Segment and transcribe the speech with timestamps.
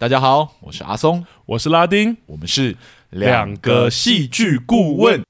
[0.00, 2.74] 大家好，我是阿松，我是拉丁，我们是
[3.10, 5.22] 两个戏剧顾问。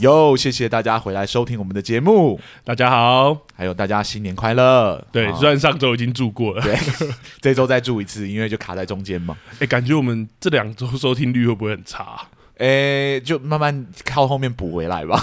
[0.00, 2.40] 哟，谢谢大家回来收听我们的节目。
[2.64, 5.06] 大家好，还有大家新年快乐。
[5.12, 6.74] 对，虽然上周已经住过了，对，
[7.42, 9.36] 这周再住一次，因为就卡在中间嘛。
[9.58, 12.22] 哎， 感觉我们这两周收听率会不会很差？
[12.62, 15.20] 哎，就慢慢靠后面补回来吧。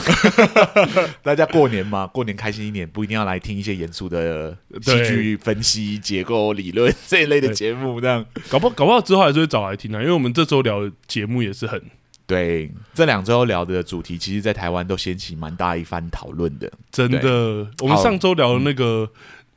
[1.23, 8.01] 大家过年嘛，过年开心一点，不一定要来听一些严肃的戏剧分析、结构理论这一类的节目。
[8.01, 11.81] 这样搞不好搞不好之后还是会找来听的，因为我们这周聊的节目也是很
[12.27, 12.69] 对。
[12.93, 16.69] 这两周聊的主题，其实，在台湾都掀起蛮大一番讨论的。
[16.91, 19.09] 真的，我们上周聊的那个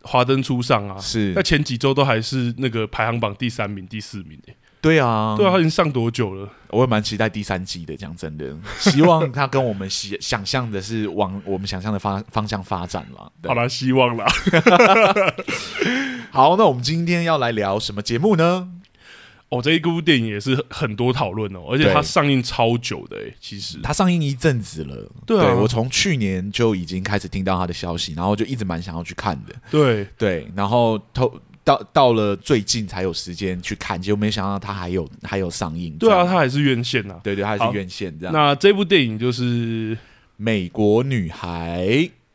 [0.08, 4.54] 《华灯初上》啊，是那前几周都还是那个排行榜第三名、第四名诶。
[4.82, 6.48] 对啊，对啊，他已经上多久了？
[6.70, 13.32] 我也蛮期待第三季的，讲真的， 希望他跟我们想想象的是往我们想象的方方向发展了。
[13.44, 14.26] 好啦，希望啦。
[16.32, 18.68] 好，那我们今天要来聊什么节目呢？
[19.50, 25.08] 哦，这一部电影也是很多讨论哦，而且它上映超久的诶，其实它上映一阵子了。
[25.24, 29.54] 对啊，对，我从去年就已经开始听到它的消息，然后就一直蛮想要去看的。
[29.70, 31.32] 对对，然后偷。
[31.64, 35.96] 到到了最近才有时间去看，结果没想到它还有还有上映。
[35.98, 37.20] 对啊，它还是院线呐、啊。
[37.22, 38.32] 对对，它还是院线这样。
[38.32, 39.94] 那这部电影就是
[40.36, 41.86] 《美国女孩》，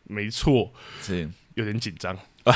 [0.06, 2.18] 没错，是有点紧张。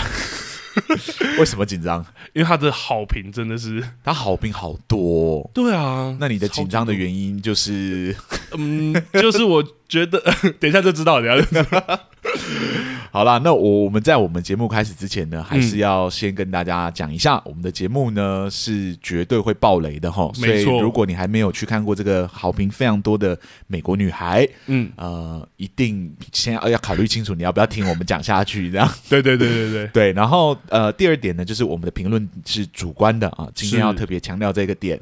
[1.37, 2.05] 为什么紧张？
[2.31, 5.51] 因为他的好评真的是，他好评好多。
[5.53, 8.15] 对啊，那你的紧张的原因就是，
[8.57, 10.23] 嗯，就是我觉得，
[10.61, 11.99] 等一下就知道，等一下就知道。
[13.11, 20.31] 好啦，那我我们在我们节目开始之前呢，还是要先跟大家讲一下，嗯、我们的节目呢是绝对会爆雷的哈。
[20.39, 28.89] 没错，所以如果你还没有去看过这个好评非常多的美国女孩，嗯呃，一定先要要考虑清楚你要不要听我们讲下去，这样。
[29.09, 30.13] 对对对对对 对。
[30.13, 34.97] 然后呃，第二点呢，就是我们的评论是主观的啊，今天要特别强调这个点。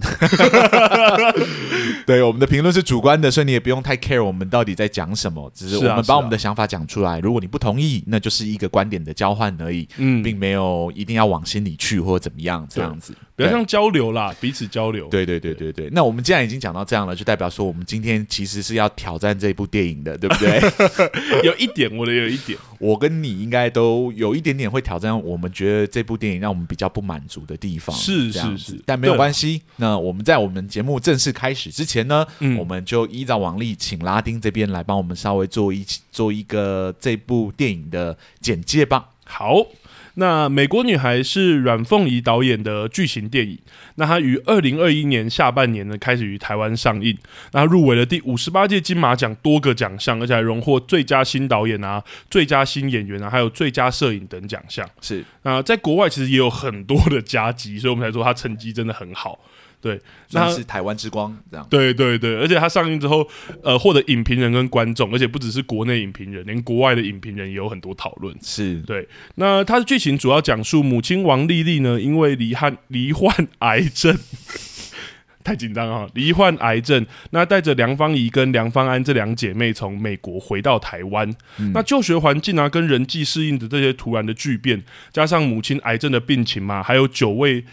[2.08, 7.09] 对，我们的评论是主观的，所以你也不用太 care 我们到底在讲什么，只是我们把我们的想法讲出来。
[7.18, 15.08] 如果你不同意，那就是一个观点的交换而已，嗯，并没有一定要往心里去或者怎么样这样子，比较像交流啦，彼此交流。
[15.08, 15.90] 对对对对对。
[15.92, 20.62] 那我们既然已经讲到这样了，就代表说我们今天其实是要挑战这部电影的，对不对？
[21.44, 25.10] 有一点，我的有一点，我跟你应该都有一点点会挑战。
[25.24, 29.62] 我们觉得这部电影让我们比较不满足的地方，是是是，但没有关系。
[29.78, 39.10] 那我们在我们节目正式开始之前呢，嗯，我们就依照往例，请拉丁这边来帮我们稍微做一做一个这部电影的简介吧。
[39.26, 39.68] 好，
[40.16, 43.60] 那《美国女孩》是阮凤仪导演的剧情电影。
[43.96, 47.16] 那她于二零二一年下半年呢，开始于台湾上映。
[47.52, 54.90] 那入围了第五十八届金马奖多个奖项，而且还荣获最佳新导演啊、最佳新演员啊，还有最佳摄影等奖项。
[55.00, 59.40] 是，那在国外其实也有很多的佳绩，所以我们才说她成绩真的很好。
[59.82, 59.98] 对，
[60.32, 61.66] 那是台湾之光这样。
[61.70, 63.26] 对对对，而且它上映之后，
[63.64, 68.36] 呃，获得影评人跟观众，而且不只是国内影评人，连国外的影评人也有很多讨论。
[68.42, 69.08] 是对。
[69.36, 74.18] 那它的剧情主要讲述母亲王丽丽呢，因为罹患罹患癌症，
[75.46, 76.10] 太紧张啊！
[76.14, 81.34] 罹患癌症，那带着梁芳怡跟梁芳安这两姐妹从美国回到台湾。
[81.58, 87.64] 嗯、那就学环境啊，跟人际适应的这些突然的巨变，加上母亲癌症的病情嘛，还有久未。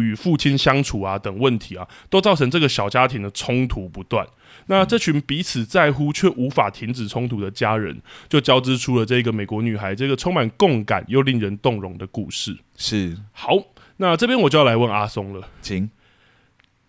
[0.00, 4.26] 与父亲相处啊等问题啊，都造成这个小家庭的冲突不断。
[4.66, 12.56] 那这群彼此在乎却无法停止冲突的家人，就交织出了这个美国女孩这个充满共感又令人动容的故事。
[12.76, 13.16] 是。
[13.32, 13.52] 好，
[13.98, 15.90] 那这边我就要来问阿松了，请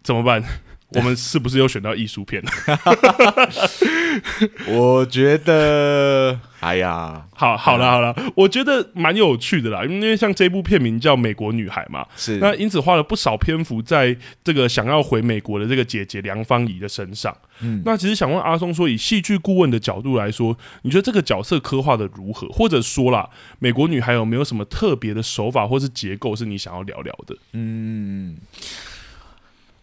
[0.04, 0.44] 怎么办？
[0.96, 2.52] 我们是不是又选到艺术片了？
[4.68, 9.86] 我觉得，哎呀，好，好了，好了，我觉得蛮有趣的啦。
[9.86, 17.36] 因为像这部片名叫《美国女孩》嘛，是那因此花了不少篇幅在这个想要回美国的这个姐姐梁芳怡的身上。
[17.62, 22.48] 嗯，那其实想问阿松说，以戏剧顾问的角度来说，你觉得这个角色刻画的如何？
[22.48, 23.30] 或者说啦，
[23.60, 27.38] 《美国女孩》有没有什么特别的手法或是结构是你想要聊聊的？
[27.54, 28.38] 嗯。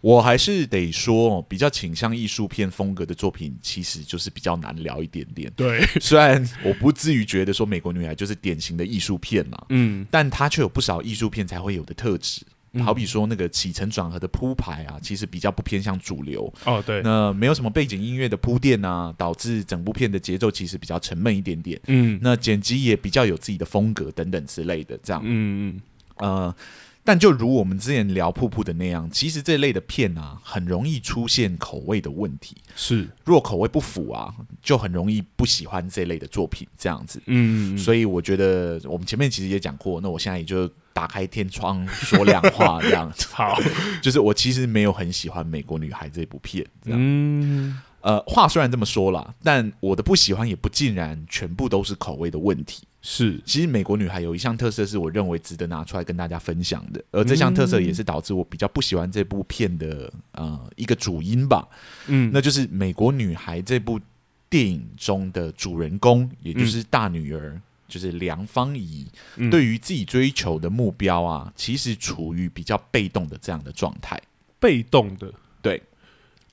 [0.01, 5.51] 我还是得说，比较倾向艺术片风格的作品，其实就是比较难聊一点点。
[5.55, 12.41] 对，虽然我不至于觉得说《美国女孩》就是典型的艺术片嘛， 嗯，但它却有不少艺术片才会有的特质。
[12.73, 16.53] 嗯、好比说那个起承转合的铺排啊，其实比较不偏向主流。
[16.65, 21.79] 哦，对，那没有什么背景音乐的铺垫啊，导致整部片的节奏其实比较沉闷一点点。
[21.87, 25.21] 嗯，那剪辑也比较有自己的风格等等之类的，这样。
[25.25, 25.81] 嗯
[26.17, 26.55] 嗯，呃。
[27.07, 32.57] 但就如我们之前聊瀑布的那样，其实这类的片啊，很容易出现口味的问题。
[32.75, 36.67] 是，若口味不符啊，就很容易不喜欢这类的作品。
[36.77, 43.25] 这样子，嗯，嗯，嗯，所以我觉得我们前面其实也讲过，那我现在也就打开天窗说亮话，这样子。
[43.31, 43.57] 好，
[44.01, 46.65] 就是我其实没有很喜欢《美国女孩》这部片。
[46.83, 47.79] 这样，嗯。
[48.01, 52.83] 呃，话虽然这么说啦，但我的不喜欢也不尽然全部都是口味的问题。
[53.09, 61.65] 是，其实《美国女孩》有一项特色是我认为值得拿出来跟大家分享的，而这项特色也是导致我比较不喜欢这部片的呃一个主因吧。
[62.07, 63.97] 嗯，那就是《美国女孩》这部
[64.49, 69.07] 电影中的主人公，也就是大女儿，嗯、就是梁芳怡，
[69.37, 74.21] 嗯、对于自己追求的目标啊，其实处于比较被动的这样的状态。
[74.59, 75.31] 被动的，
[75.61, 75.81] 对。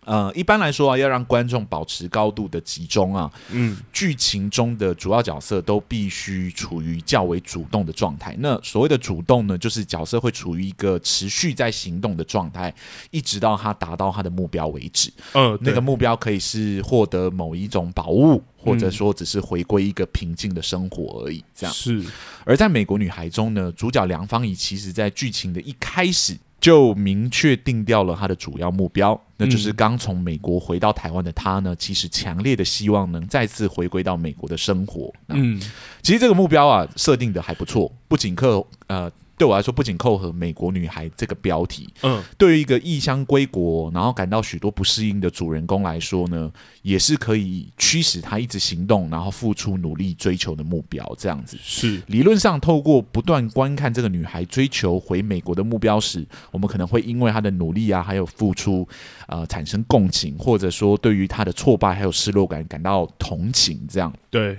[0.05, 8.37] 呃，一般来说啊，要让观众保持高度的集中啊，嗯，剧情中的主要角色都必须处于较为主动的状态。
[8.39, 12.75] 那所谓的主动呢，就是角色会处于一个持续在行动的状态，
[13.11, 15.13] 一直到他达到他的目标为止。
[15.33, 21.45] 嗯、呃，那个目标可以是获得某一种宝物，或者说只是回归一个平静的生活而已。
[21.55, 22.05] 这样是。
[22.45, 26.37] 而在美国女孩中呢，主角梁芳怡其实在剧情的一开始。
[26.65, 35.13] 就明确定掉了他的主要目标，那就是刚从美国回到台湾的他呢，其实强烈的希望能再次回归到美国的生活。
[35.29, 35.61] 嗯，
[36.01, 39.13] 其实这个目标啊，设定的还不错，不仅克呃。
[39.37, 46.51] 对我来说，不仅扣合“美国女孩”这个标题，嗯，对于一个异乡归国，然后感到许多不适应的主人公来说呢，
[46.83, 51.05] 也是可以驱使他一直行动，然后付出努力追求的目标。
[51.19, 58.87] 这样子是理论上，透过不断观看这个女孩追求回美国的目标时，我们可能会因为她的努力啊，还有付出，
[59.27, 63.85] 呃，产生共情，或者说对于她的挫败还有失落感感到同情。
[63.89, 64.57] 这样对。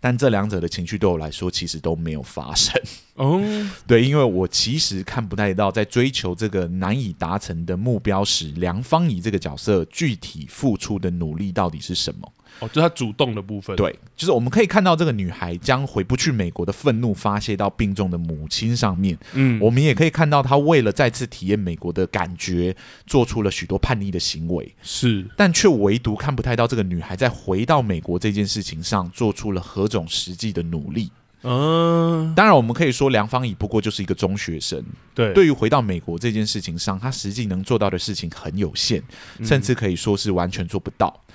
[0.00, 2.80] 但这两者的情绪对我来说，其实都没有发生。
[3.16, 3.42] 哦，
[3.86, 12.32] 对，因为我其实看不太到，在追求这个难以达成的目标时，梁芳怡这个角色具体付出的努力到底是什么。
[12.60, 13.76] 哦，就是他主动的部分。
[13.76, 19.16] 对，就是我们可以看到这个女孩将回不去美国的愤怒发泄到病重的母亲上面。
[19.34, 22.74] 嗯，我们也可以看到她为了再次体验美国的感觉，
[23.06, 24.74] 做出了许多叛逆的行为。
[24.82, 31.10] 是，但却唯独看不太到这个女孩在回到美国这件事情上做出了何种实际的努力。
[31.42, 34.84] 嗯，当然，我们可以说梁芳仪不过就是一个中学生。
[35.14, 39.00] 对，对于回到美国这件事情上，她实际能做到的事情很有限，
[39.44, 41.16] 甚至可以说是完全做不到。
[41.16, 41.34] 嗯，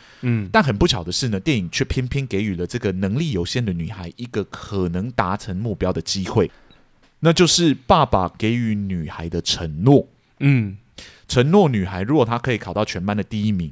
[0.52, 6.50] 但很不巧的是呢，电影却偏偏给予了这个能力有限的女孩一个可能达成目标的机会，
[7.20, 10.08] 那就是爸爸给予女孩的承诺。
[10.40, 10.78] 嗯，
[11.28, 13.72] 承诺女孩如果她可以考到全班的第一名，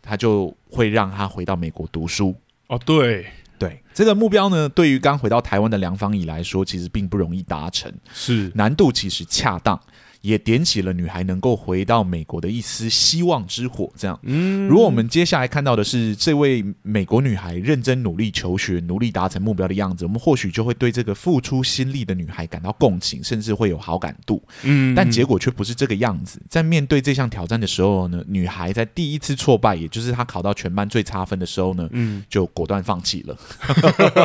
[0.00, 2.34] 他就会让她回到美国读书。
[2.68, 3.26] 哦，对
[3.58, 9.78] 对，这个目标呢，对于刚回到台湾的梁芳怡来说，其实并不容易达成，是难度其实恰当。
[10.20, 13.90] 也点起了女孩能够回到美国的一丝希望之火。
[13.96, 24.42] 这样，嗯，如果我们接下来看到的是这位美国女孩认真努力求学、努力达成目标的样子，我们或许就会对这个付出心力的女孩感到共情，甚至会有好感度。
[24.62, 26.40] 嗯，但结果却不是这个样子。
[26.48, 33.36] 在面对这项挑战的时候呢，女孩在第一次挫败，也就是她考到全班最差分的时候呢，嗯，就果断放弃了。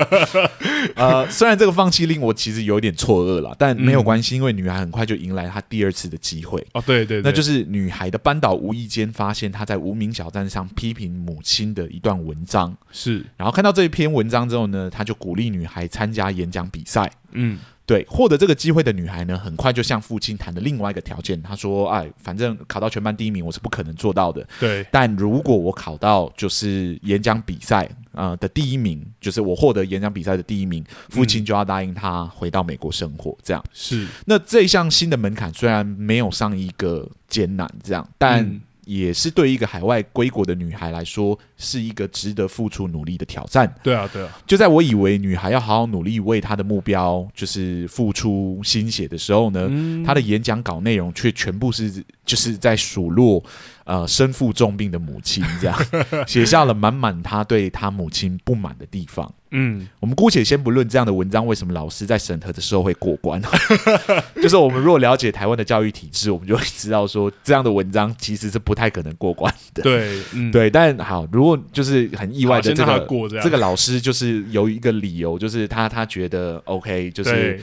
[0.96, 5.85] 呃，虽然这个放弃令我其实有点错愕了，但没有关系，因为女孩很快就迎来她第二。
[5.86, 6.66] 第二次的机会。
[6.74, 17.60] 哦，对对，对，那就是女孩的班导无意间发现她在无名小站上批评母亲的一段文章，是，然后看到这一篇文章之后呢，他就鼓励女孩参加演讲比赛，嗯。
[17.86, 21.40] 对，获得这个机会的女孩呢，很快就向父亲谈了另外一个条件。
[21.42, 24.48] 她说：“哎，反正考到全班第一名，我是不可能做到的。
[24.60, 33.38] 对，但如果我考到就是演讲比赛啊、呃、的第一名，就是我获得演讲比赛的第一名，父亲就要答应她回到美国生活。
[33.44, 34.08] 这样是。
[34.26, 38.44] 那这一项新的门槛虽然没有上一个艰难，这样，但。
[38.44, 43.74] 嗯也是对一个海外归国的女孩来说，是一个值得付出努力的挑战。
[43.84, 44.30] 对啊，对啊。
[44.48, 53.44] 就在我以为女孩要好好努力为她的目标就是付出心血的时候呢，嗯、她的演讲稿内容却全部是就是在数落
[53.84, 55.78] 呃身负重病的母亲，这样
[56.28, 59.34] 写下了满满她对她母亲不满的地方。
[59.58, 63.42] 嗯，我们姑且先不论这样的文章为什么老师在审核的时候会过关，
[64.36, 69.82] 就是我们若了解台湾的教育体制，我们就会知道说这样的文章其实是不太可能过关的。
[69.82, 70.70] 对， 嗯、对。
[70.70, 77.58] 但好，如果就是很意外的这个这，这个老师就是有一个理由，就是他他觉得 OK，就是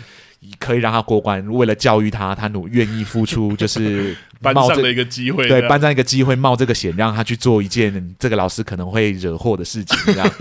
[0.59, 1.47] 可以让他过关。
[1.49, 10.33] 为了教育他，他努愿意付出，就是 班上的一个机会，对，班上一个机会冒这个险，让他去做一件这个老师可能会惹祸的事情，这样。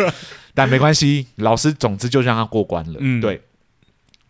[0.54, 2.98] 但没关系， 老师总之就让他过关了。
[3.00, 3.42] 嗯，对。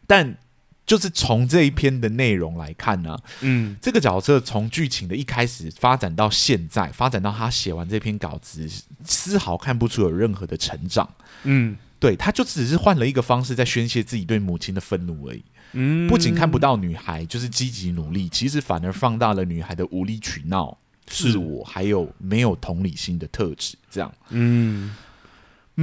[0.07, 0.37] 但
[0.85, 8.69] 就是从这一篇的内容来看呢、啊，嗯，这个角色从剧情的一开始发展到现在，发展到他写完这篇稿子，
[9.05, 11.09] 丝毫看不出有任何的成长。
[11.43, 15.43] 嗯，对，他就只是换了一个方式在宣泄自己对母亲的愤怒而已。
[15.73, 23.77] 嗯，不仅看不到女孩就是积极努力，其实反而放大了女孩的无理取闹、自我还有没有同理心的特质。
[23.89, 24.93] 这样，嗯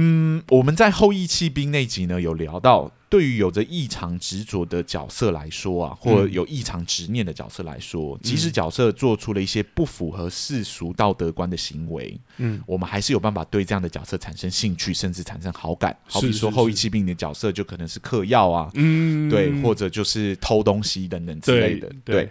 [0.01, 2.89] 嗯，我们在后羿弃兵那集呢有聊到。
[3.09, 15.97] 对于有着异常执着的角色来说啊，或有异常执念的角色来说，嗯、即使角色做出了一些不符合世俗道德观的行为，嗯，我们还是有办法对这样的角色产生兴趣，甚至产生好感。
[16.05, 22.15] 好比说后遗期病的角色就可能是嗑药啊，嗯，对，或者就是偷东西等等之类的，对。
[22.15, 22.29] 对，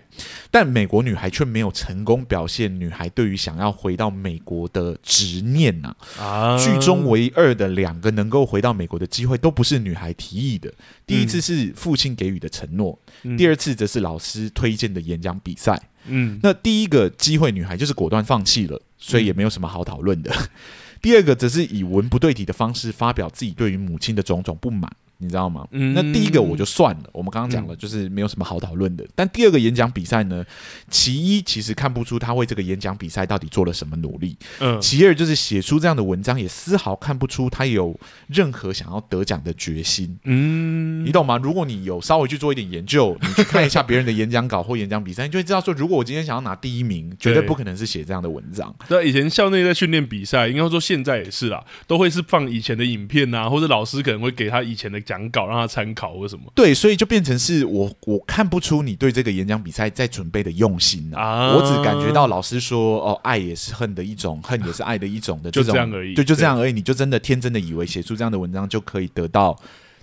[0.51, 6.25] 但美国女孩却没有成功表现女孩对于想要回到美国的执念呐、啊。
[6.29, 10.68] 啊，剧中唯二的两个能够回到美国的机会，都不是女孩提议的。
[11.07, 15.81] 第一次是父亲给予的承诺，嗯、第二次则是老师推荐的演讲比赛。
[16.07, 20.31] 嗯，那第一个机会，女孩就是果断放弃了，所以也没有什么好讨论的。
[20.33, 20.49] 嗯、
[21.03, 24.91] 第二个则是以文不对题的方式发表自己对于母亲的种种不满。
[25.21, 25.67] 你知道吗？
[25.73, 29.03] 嗯，那第一个我就算了，我们刚刚讲了，就是没有什么好讨论的。
[29.03, 30.45] 嗯、但第二个演讲比赛呢，
[30.89, 37.99] 其一其实看不出他为这个演讲比赛到底做了什么努力，嗯，其二就是写出这样的文章也丝毫看不出他有
[38.29, 41.37] 任何想要得奖的决心，嗯，你懂吗？
[41.37, 48.73] 如果你有稍微去做一点研究，你去看一下别人的演讲稿或演讲比赛，你就会知道说，如果我今天想要拿第一名，绝对不可能是写这样的文章。
[48.87, 55.03] 那，以前校内在训练比赛，应该说现在也是啦，都会是放以前的影片啊，或者老师可能会给他以前的。
[55.09, 56.53] 讲稿让他参考或什么？
[56.55, 66.13] 对，所以就变成是我我看不出你对这个演讲比赛在准备的用心啊，啊我只感觉到老师说哦，爱也是恨的一种，恨也是爱的一种的这种，就这样而已。
[66.13, 66.73] 对，就这样而已。
[66.75, 69.59] 你就真的天真的以为写出这样的文章就可以得到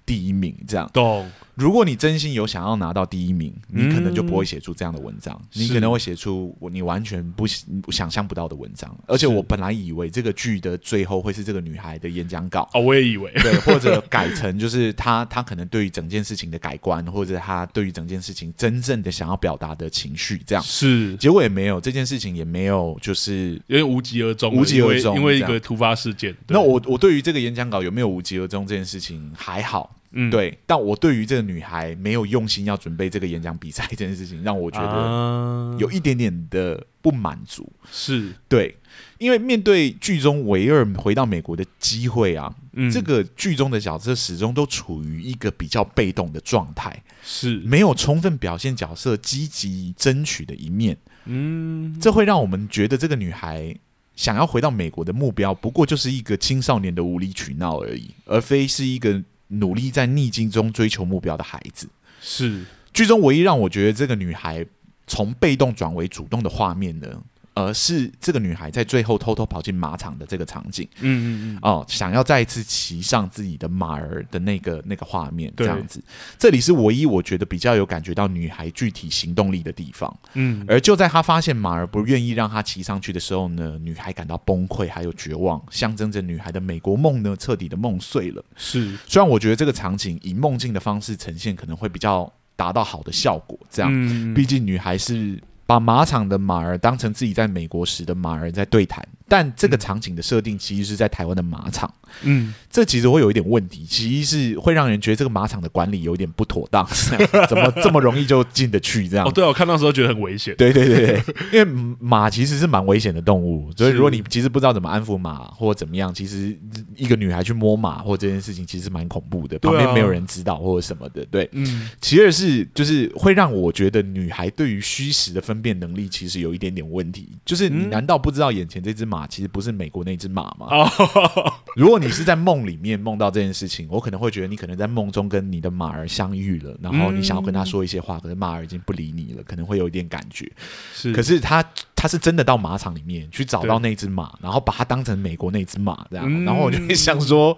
[0.08, 1.30] 第一名，这样懂。
[1.56, 7.48] 如果你真心有想要拿到第一名，你可能就不会写出这样的文章，嗯、你可能会写出你完全不
[7.92, 8.96] 想象不到的文章。
[9.08, 26.36] 而且我本来以为这个剧的最后会是这个女孩的演讲稿哦，我也以为对，或者改成就是她 她可能对于整件事情的改观，或者她对于整件事情真正的想要表达的情绪，这样是结果也没有，这件事情也没有，就是因为无疾而终，无疾而终，因为一个突发事件。
[26.48, 29.96] 那我我对于这个演讲稿有没有无疾而终这件事情还好。
[30.18, 37.70] 嗯，对，但我对于这个女孩没有用心要准备这个演讲比赛这件事情，让我觉得有一点点的不满足。
[37.92, 38.78] 是对，
[39.18, 50.98] 因为面对剧中唯二回到美国的机会啊，嗯、这个剧中的角色始终都处于一个比较被动的状态，是没有充分表现角色积极争取的一面。
[51.26, 53.76] 嗯，这会让我们觉得这个女孩
[54.16, 59.22] 想要回到美国的目标，不过就是一个青少年的无理取闹而已，而非是一个。
[59.48, 61.88] 努力在逆境中追求目标的孩子，
[62.20, 64.66] 是剧中唯一让我觉得这个女孩
[65.08, 67.22] 从被动转为主动的画面呢。
[67.56, 76.04] 而是这个女孩在最后偷偷跑进马场的这个场景，嗯嗯嗯，哦，想要再一次骑上自己的马儿的那个那个画面，这样子，
[76.38, 88.44] 这里是唯一我觉得比较有感觉到女孩具体行动力的地方，嗯，而就在她发现马儿不愿意让她骑上去的时候呢，女孩感到崩溃还有绝望，象征着女孩的美国梦呢彻底的梦碎了。
[88.58, 95.42] 是，虽然我觉得这个场景以梦境的方式呈现可能会比较达到好的效果，这样，嗯，毕竟女孩是。
[95.66, 101.92] 把马场的马儿当成自己在美国时的马儿在对谈，但这个场景的设定其实是在台湾的马场。
[102.22, 106.88] 嗯，这其实会有一点问题，其实是会让人觉得这个马场的管理有一点不妥当，
[107.50, 109.28] 怎么这么容易就进得去这样？
[109.28, 110.56] 哦，对，我看到时候觉得很危险。
[110.56, 111.66] 对对对对， 因为
[112.00, 116.58] 马其实是蛮危险的动物，所以如果你其实不知道怎么安抚马或怎么样，其实
[116.96, 121.26] 一个女孩去摸马或这件事情其实蛮恐怖的，旁边没有人知道或者什么的。
[121.26, 121.90] 对，嗯。
[122.00, 130.66] 其二是就是会让我觉得女孩对于虚实的分辨能力其实有一点点问题，就是你难道不知道眼前这只马其实不是美国那只马嘛？
[130.72, 140.52] 哦， 如果你是在梦里面梦到这件事情，我可能会觉得你可能在梦中跟你的马儿相遇了，然后你想要跟他说一些话，可是马儿已经不理你了，可能会有一点感觉。
[140.94, 141.64] 是，可是他
[141.96, 147.56] 他是真的到马场里面去找到那只马，然后把它当成美国那只马这样，然后我就会想说。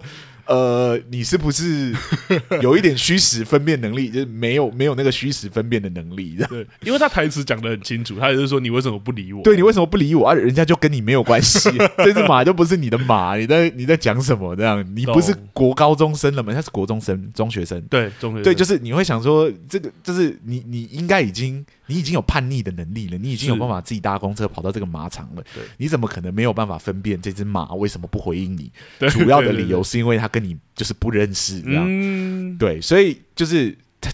[0.48, 1.94] 呃，你是不是
[2.62, 4.10] 有一点虚实分辨能力？
[4.10, 6.36] 就是没有没有那个虚实分辨的能力？
[6.48, 9.42] 对，因为他台词讲的很清楚，他也是说你为什么不理我？
[9.42, 10.26] 对，你为什么不理我？
[10.26, 14.56] 啊，人家就跟你没有关系， 这只马就不是你的马，你在你在讲什么？
[14.56, 16.52] 这样，你不是国高中生了吗？
[16.54, 17.80] 他是国中生，中学生。
[17.82, 18.42] 对，中学生。
[18.42, 25.42] 对，就是你会想说，这个就是你你应该已经你已经有叛逆的能力了，你已经有办法自己搭公车跑到这个马场了。
[25.54, 28.72] 对，你怎么可能没有办法分辨这只马为什么不回应你？
[28.98, 30.56] 对主要的理由是因为他跟你。
[30.78, 34.12] 就是不认识，这样，嗯、对，所以就是他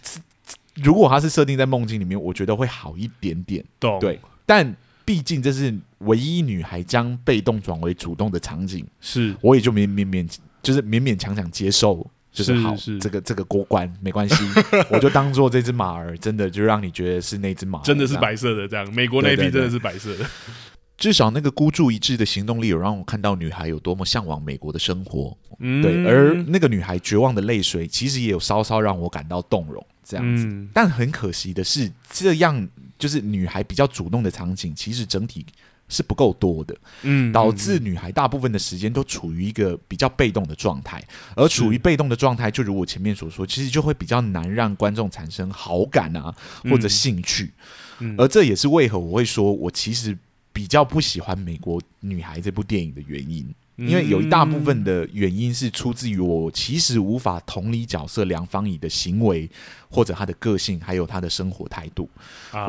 [0.77, 3.63] 如果他是设定在梦境里面，我觉得会好一点点。
[3.79, 10.27] 懂对，但毕竟这是唯一女孩将被动转为主动的场景，是我也就勉勉勉，
[10.63, 12.11] 就是勉勉强强接受。
[12.33, 14.37] 就是好，是是这个这个过关没关系，
[14.91, 18.91] 我就当做这只马儿真的就让你觉得是那只马，真的是白色的这样。
[18.95, 25.37] 美国那匹真的是白色的，对对对，至少那个孤注一掷的行动力有让我看到女孩有多么向往美国的生活。
[25.59, 30.45] 嗯，对，而那个女孩绝望的泪水其实也有稍稍让我感到动容，这样子。
[30.47, 35.45] 嗯，但很可惜的是，这样就是女孩比较主动的场景，其实整体。
[35.87, 41.01] 是不够多的，嗯，导致女孩大部分的时间都处于一个比较被动的状态，
[41.37, 46.35] 而处于被动的状态，就如我前面所说，其实就会比较难让观众产生好感啊，
[46.71, 47.53] 或者兴趣，
[47.99, 50.17] 嗯，而这也是为何我会说我其实
[50.55, 53.55] 比较不喜欢《美国女孩》这部电影的原因。
[53.77, 59.51] 因为有一大部分的原因是出自于我其实无法同理角色梁芳怡的行为，
[59.95, 62.09] 或者他的个性，还有他的生活态度，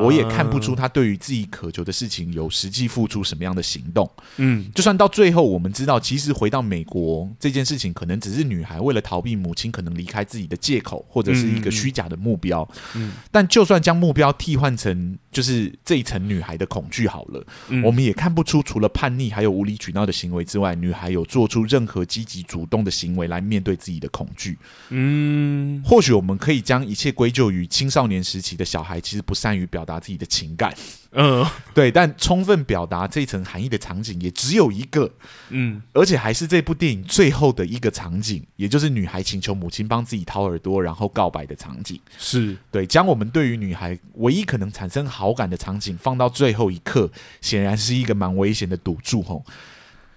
[0.00, 4.10] 我也看不出他对于自己渴求的事情有实际付出什么样的行动。
[4.36, 12.68] 嗯，就算到最后我们知道，其实回到美国这件事情，可能只是女孩为了逃避母亲可能离开自己的借口，或者是一个虚假的目标。
[12.94, 17.46] 嗯，但就算将目标替换成就是这一层女孩的恐惧好了，
[17.84, 20.96] 我们也看不出除了叛逆还有无理取闹的行为之外，女。
[20.96, 24.56] 孩有做出任何积极主动的行为来面对自己的恐惧。
[24.88, 30.72] 嗯，或许我们可以将一切归咎于青少年时期的小孩其实不善于表达自己的情感。
[31.12, 35.10] 嗯，对，但充分表达这一层含义的场景也只有一个。
[35.48, 41.98] 嗯，而且还是这部电影最后的一个场景，也就是女孩请求母亲帮自己掏耳朵，然后告白的场景。
[42.18, 49.42] 是对，将我们对于女孩唯一可能产生好感的场景放到最后一刻，显然是一个蛮危险的赌注吼。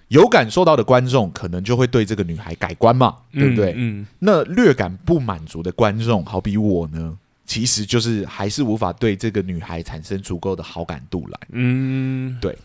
[0.10, 3.72] 有感受到的观众可能就会对这个女孩改观嘛，对不对？
[3.72, 11.39] 嗯，嗯，那略感不满足的观众，好比我呢，其实就是还是无法对这个女孩产生足够的好感度来。
[11.51, 12.58] 嗯，对，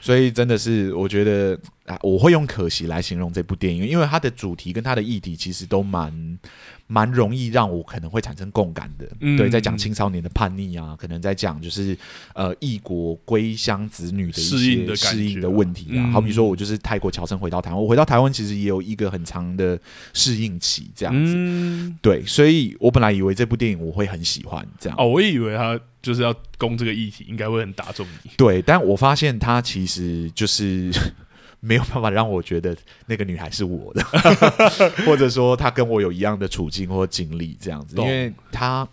[0.00, 6.38] 所以真的是我觉得啊，我会用可惜来形容这部电影，因为它的主题跟它的议题其实都蛮。
[6.86, 11.96] 蛮容易让我可能会产生共感的，嗯、对，在讲青少年的叛逆啊，可能在讲就是
[12.34, 19.80] 呃异国归乡子女的一些适应的问题啊，嗯、好比说我就是泰国侨生回到台湾，我回到台湾其实也有一个很长的
[20.12, 30.92] 适应期，这样子，嗯、对，所以我本来以为这部电影我会很喜欢这样，哦，我也以为他就是要攻这个议题，应该会很打中你，对，但我发现他其实就是。
[31.64, 34.04] 没有办法让我觉得那个女孩是我的，
[35.06, 38.86] 或者说她跟我有一样的处境或经历这样子，因为她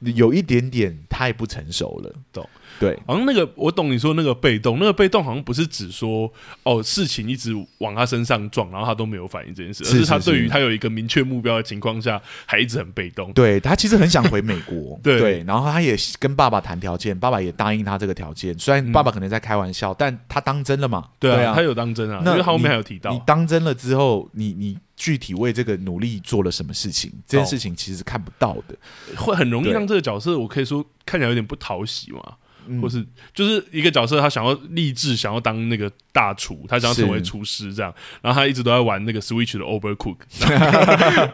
[0.00, 2.48] 有一点点太不成熟了，懂。
[2.80, 6.32] 对，好像那个我懂你说那个被动，那个被动好像不是指说
[6.64, 13.30] 哦事情一直往他身上撞，然后他都没有反应这件事，而是他对于他有一个明确目标的情况下，还一直很被动。
[13.34, 21.08] 对，他其实很想回美国， 对，对，然后他也跟爸爸谈条件，爸爸也答应他这个条件，虽然爸爸可能在开玩笑，嗯、但他当真了嘛？
[21.20, 27.10] 对啊，对啊，他有当真啊，那因为后面还有提到，你当真了之后，你你具体为这个努力做了什么事情？
[27.26, 28.76] 这件事情其实是看不到的，
[29.16, 32.36] 会很容易让这个角色，我可以说看起来有点不讨喜嘛。
[32.80, 40.16] 或是就是一个角色，他想要立志，想要当那个大厨，他想要成为厨师这样，然后他一直都在玩那个 Switch 的 Overcook，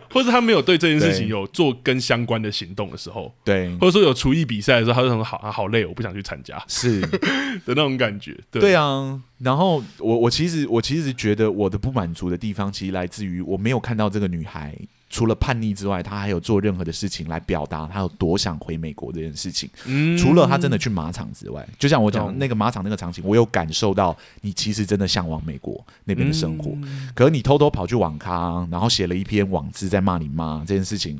[0.13, 7.01] 或是他没有对这件事情有做跟相关的行动的时候，对，或者说有厨艺比赛的时候，他就说好，好累，我不想去参加，是
[7.65, 9.21] 的那种感觉，对，对啊。
[9.39, 14.77] 然后我我其实我其实觉得我的不满足的地方，其实来自于我没有看到这个女孩。
[15.11, 19.69] 除了叛逆之外，他还有做任何的事情来表达他有多想回美国这件事情。
[19.87, 26.73] 嗯，除了他真的去马场之外，就像我讲的那个马场那个场景，我有感受到你其实真的向往美国那边的生活。
[26.83, 31.19] 嗯，可是你偷偷跑去网咖，然后写了一篇网志在骂你妈这件事情，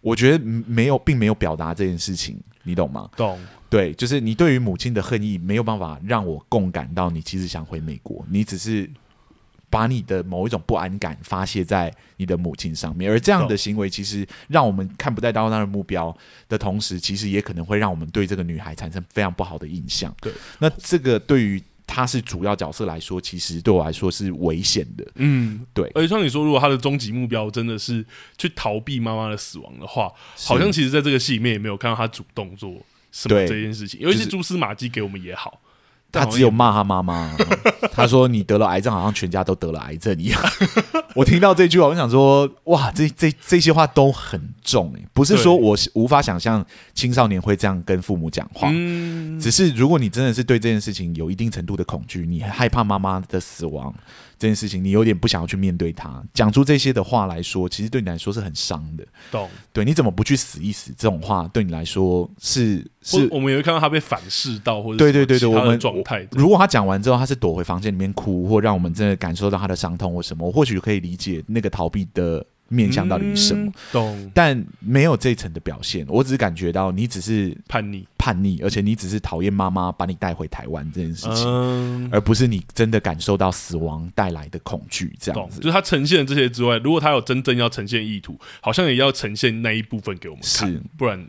[0.00, 3.10] 我觉得没有，并没有表达这件事情，你懂吗？
[3.16, 3.38] 懂。
[3.68, 8.88] 对，就是你对于母亲的恨意没有办法让我共感到你其实想回美国，你只是。
[9.76, 16.16] 把你的某一种不安感发泄在你的母亲上面，而这样的行为其实让我们看不到他的目标
[16.48, 20.14] 的同时，其实也可能会让我们对这个女孩产生非常不好的印象。
[20.22, 25.06] 对，那这个对于她是主要角色来说，其实对我来说是危险的。
[25.16, 25.90] 嗯，对。
[25.94, 28.02] 而且像你说，如果她的终极目标真的是
[28.38, 32.70] 去逃避妈妈的死亡的话，好像其实在这个戏里面也没有看到她主动做
[33.12, 35.60] 什么这件事情，尤其是蛛丝马迹给我们也好。
[36.12, 37.36] 他只有骂他妈妈，
[37.92, 40.40] 他说你得了癌症，好像全家都得了癌症一样。
[41.14, 46.64] 我听到这句话，我想说，哇，这这这些话都很重诶，不是说我无法想象
[46.94, 48.70] 青少年会这样跟父母讲话，
[49.40, 53.94] 只是如果你真的是对这件事情有一定程度的恐惧，你害怕妈妈的死亡，
[54.38, 59.06] 这件事情，你有点不想要去面对他，讲出这些的话来说，其实对你来说是很伤的。
[59.30, 59.48] 懂？
[59.72, 60.92] 对，你怎么不去死一死？
[60.96, 66.26] 这种话对你来说是是，我们也会看到他被反噬到，或者对对对对，我们状态。
[66.32, 72.44] 如果他讲完之后，他是躲回房间里面哭，或让我们真的感受到他的伤痛或什么，我或许可以理解那个逃避的。
[72.68, 73.66] 面向到底是什么？
[73.66, 85.14] 嗯、懂，但没有这一层的表现，我只是感觉到你只是叛逆，叛逆，而且你只是讨厌妈妈把你带回台湾这件事情，嗯，而不是你真的感受到死亡带来的恐惧。
[85.20, 91.24] 这样子，就是他呈现这些之外，如果他有真正要呈现意图，好像也要呈现那一部分给我们看，是不然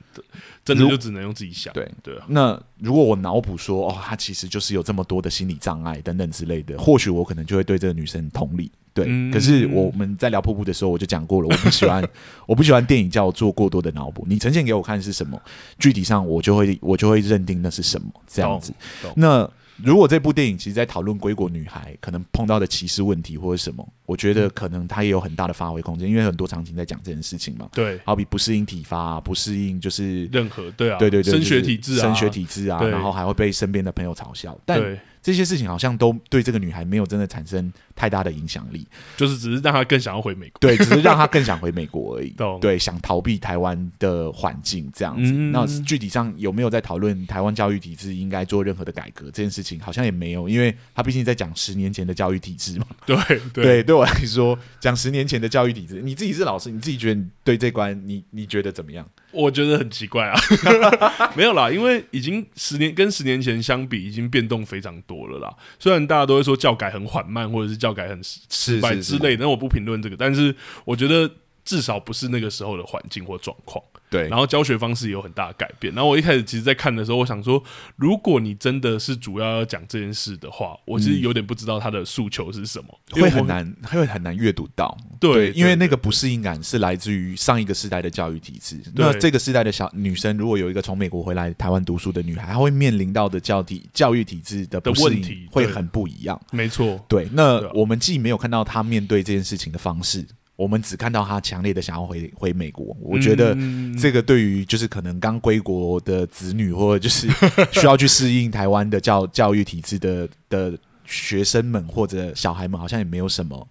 [0.66, 1.74] 真的就只能用自己想。
[1.74, 8.72] 对对啊，那如果我脑补说，哦，他其实就是有这么多的心理障碍等等之类的，或许我可能就会对这个女生同理。
[8.98, 12.04] 对，嗯、可是我们在聊瀑布的时候，我就讲过了，我不喜欢，
[12.48, 14.26] 我不喜欢电影叫我做过多的脑补。
[14.28, 15.42] 你呈现给我看是什么，
[15.80, 18.74] 具体上我就会我就会认定那是什么这样子。
[19.16, 19.50] 那。
[19.84, 27.70] 如果这部电影其实在讨论归国女孩可能碰到的歧视问题或者什么，我觉得可能它也有很大的发挥空间，因为很多场景在讲这件事情嘛。
[27.74, 34.58] 对，好比不适应体罚啊，不适应就是任何对啊，对对对，升学体制啊，升学体制啊，然后还会被身边的朋友嘲笑。
[34.66, 34.98] 但。
[35.20, 42.34] 这些事情好像都对这个女孩没有真的产生太大的影响力，就是只是让他更想要回美国，对，只是让他 更想回美国而已。
[42.62, 45.32] 对，想逃避台湾的环境这样子。
[45.34, 49.80] 嗯、那具体上有没有在讨论台湾教育体制应该做任何的改革这件事情？
[49.80, 52.86] 好像也没有，因为他毕竟在讲十年前的教育体制嘛。
[53.06, 53.18] 对
[53.52, 59.04] 对，对，对我来说，讲十年前的教育体制，你自己是老师，你自己觉得对这关你你觉得怎么样？
[59.32, 60.40] 我觉得很奇怪啊，
[61.36, 65.54] 没有啦，因为已经十年跟十年前相比，已经变动非常多了啦。
[65.80, 70.16] 虽然大家都会说教改很缓慢，或者是教改很失败之类的，那我不评论这个。
[70.16, 71.30] 但是我觉得。
[71.68, 74.28] 至少不是那个时候的环境或状况，对。
[74.28, 75.94] 然后教学方式也有很大的改变。
[75.94, 77.64] 然后我一开始其实，在看的时候，我想说，
[77.96, 84.98] 如果你真的是主要要讲这件事的话，我其实有点不知道他的诉求是什么，嗯、会很难，会很难阅读到。
[85.20, 88.80] 对，对，因为那个不适应感是来自于上一个时代的教育体制。
[88.96, 96.40] 那这个时代的小女生，如果有一个从美国回来台湾读书的女孩，她会面临到的教体教育体制的不适应问题会很不一样。
[96.52, 97.28] 没错，对。
[97.34, 100.26] 那我们既没有看到她面对这件事情的方式。
[100.58, 103.56] 我们只看到他强烈的想要回回美国，我觉得
[103.96, 107.28] 这个对于就是可能刚归国的子女，或者就是
[107.80, 113.68] 需要去适应台湾的教教育体制的的学生们或者小孩们，好像也没有什么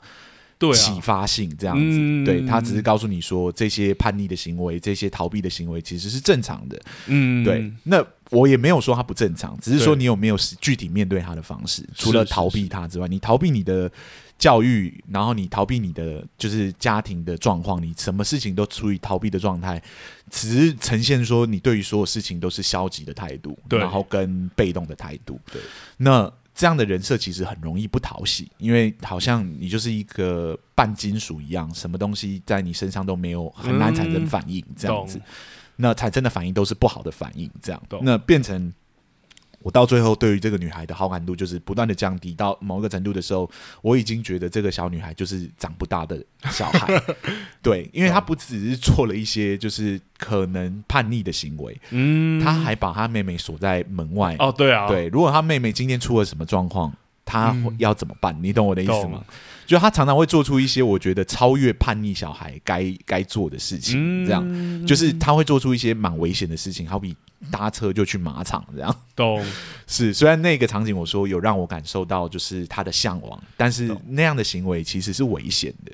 [0.73, 2.25] 启发性这样子。
[2.25, 6.81] 对，他只是告诉你说，这些叛逆的行为、这些逃避的行为其实是正常的。
[7.09, 7.69] 嗯，对。
[7.83, 13.91] 那我也没有说他不正常，只是说你有没有具体面对他的方式，除了逃避他之外，你逃避你的。
[14.39, 19.83] 教育，然后你逃避你的就是家庭的状况，你什么事情都处于逃避的状态，
[20.31, 25.41] 只是呈现说你对于所有事情都是消极的态度，然后跟被动的态度。
[25.51, 25.61] 对，
[25.97, 35.21] 那这样的人设其实很容易不讨喜，因为好像你就是一个半金属一样，什么东西在你身上都没有，很难产生反应，这样子。
[35.77, 38.73] 那产生的反应都是不好的反应，这样，那变成。
[39.67, 43.51] 我到最后对于这个女孩的好感度就是不断的降低，到某一个程度的时候，
[43.83, 47.03] 我已经觉得这个小女孩就是长不大的小孩，
[47.61, 54.37] 对，因为她不只是做了一些就是可能叛逆的行为，嗯，她还把她妹妹锁在门外。
[54.39, 56.93] 哦，对啊，对，如果她妹妹今天出了什么状况，
[57.25, 58.39] 她要怎么办？
[58.41, 59.25] 你懂我的意思吗？
[59.67, 67.17] 就她常常会做出一些我觉得超越叛逆小孩该该做的事情，这样，就是她会做出一些蛮危险的事情，好比。
[67.51, 69.45] 搭车就去马场，这样懂
[69.87, 70.13] 是。
[70.13, 75.93] 虽然那个场景我说有让我感受到就是他的向往，但是那样的行为其实是危险的。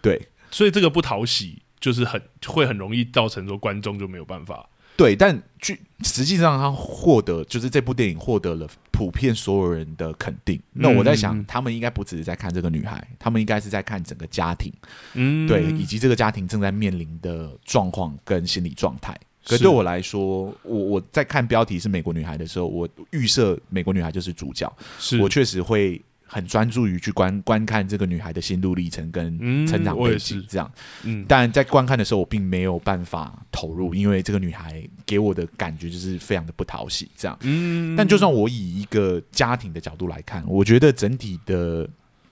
[0.00, 4.68] 对，所以这个不讨喜，就是很会很容易造成说观众就没有办法。
[4.96, 10.60] 对，但据实际上他获得就是这部电影获得了普遍所有人的肯定。
[10.72, 14.72] 那我在想，他们应该不只是在看这个女孩，他们应该是在看整个家庭，
[15.14, 19.16] 嗯，对，以及这个家庭正在面临的状况跟心理状态。
[19.48, 30.70] 可对我来说，我我在看标题是美国女孩的时候，我预设美国女孩就是主角，是我确实会很专注于去观观看这个女孩的心路历程跟成长背景这样。
[31.04, 37.38] 嗯，但在观看的时候，我并没有办法投入，因为这个女孩给我的感觉就是非常的不讨喜这样。
[37.40, 41.88] 嗯，但就算我以一个家庭的角度来看，我觉得整体的。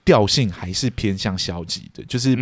[0.07, 2.33] 调性还是偏向消极的，就是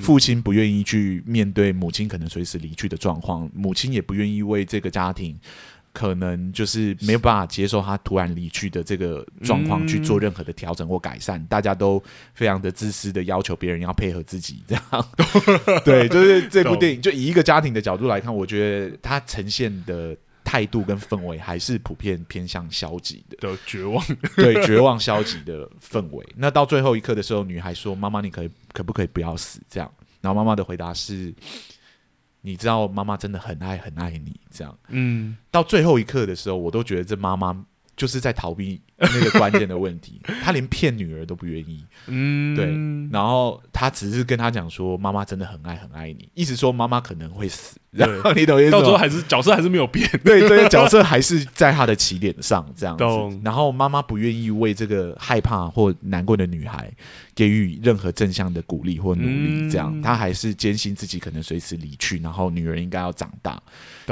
[0.00, 5.36] 父亲不愿意去面对母亲可能随时离去的状况，母亲也不愿意为这个家庭
[5.92, 11.44] 可能就是没有办法接受他突然离去的这个状况去做任何的调整或改善。
[11.46, 12.00] 大家都
[12.34, 14.84] 非常的自私的要求别人要配合自己，这样
[15.84, 20.16] 对，就是这部电影就以一个家庭的角度来看，我觉得它呈现的。
[20.48, 24.02] 态度跟氛围还是普遍偏向消极的，的绝望，
[24.34, 26.26] 对，绝望消极的氛围。
[26.36, 31.34] 那到最后一刻的时候，女孩说：“妈妈，你可以可不可以不要死？”这样，然后妈妈的回答是
[32.40, 37.66] ：“你知道，妈妈真的很爱很爱你。”这样，嗯，到最后一刻的时候，我都觉得这妈妈。
[37.98, 38.80] 就是在逃避
[39.14, 42.66] 那个关键的问题，他连骗女儿都不愿意，嗯，对，
[43.12, 48.72] 然后他只是跟他讲说，妈妈真的很爱很爱你，意思说妈妈可能会死，然后你懂意思？
[48.72, 56.90] 到最后还是角色还是没有变，对对，角色还是在他的起点上这样子，然后妈妈不愿意为这个害怕或难过的女孩
[57.36, 63.62] 给予任何正向的鼓励或努力，这样，他还是坚信自己可能随时离去，然后女儿应该要长大。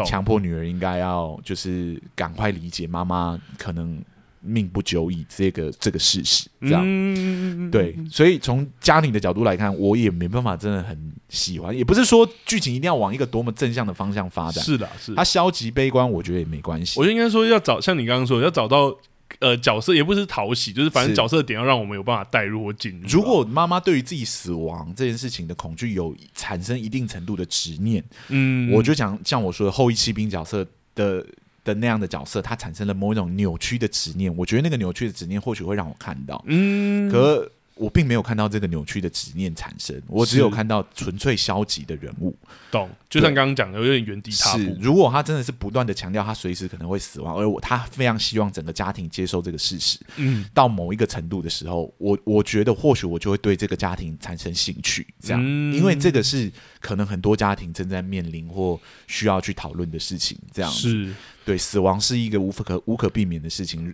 [0.05, 3.99] 强迫女儿应该要就是赶快理解妈妈可能
[4.41, 16.99] 命不久矣这个这个事实，这样、嗯、对，所以从家庭的角度来看，我也没办法真的很喜欢，也不是说剧情一定要往一个多么正向的方向发展，是的，是的，他消极悲观，我觉得也没关系。
[16.99, 18.97] 我就应该说要找像你刚刚说的要找到。
[19.41, 23.09] 呃，角色也不是讨喜，就是反正角色的点要让我们有办法带入或进入。
[23.09, 31.27] 如果妈妈对于自己死亡这件事情的恐惧有产生一定程度的执念，嗯，我就讲像我说的后翼弃兵角色的
[31.67, 37.51] 的那样的角色，他产生了某一种扭曲的执念，我觉得那个扭曲的执念或许会让我看到，嗯，可。
[37.77, 42.35] 我并没有看到这个扭曲的执念产生，我只有看到纯粹消极的人物。
[42.71, 44.61] 懂，就像刚刚讲的，有点原地踏步。
[44.61, 49.99] 是，如果他真的是不断的强调他随时可能会死亡，而我他非常希望整个家庭接受这个事实。
[50.17, 55.07] 嗯，到某一个程度的时候，我我觉得或许我就会对这个家庭产生兴趣。
[55.21, 56.51] 这样，嗯、因为这个是
[56.87, 60.39] 可能很多家庭正在面临或需要去讨论的事情。
[60.53, 61.13] 这样是
[61.45, 63.93] 对，死亡是一个无可无可避免的事情，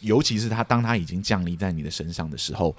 [0.00, 2.74] 尤其是他当他已经降临在你的身上的时候。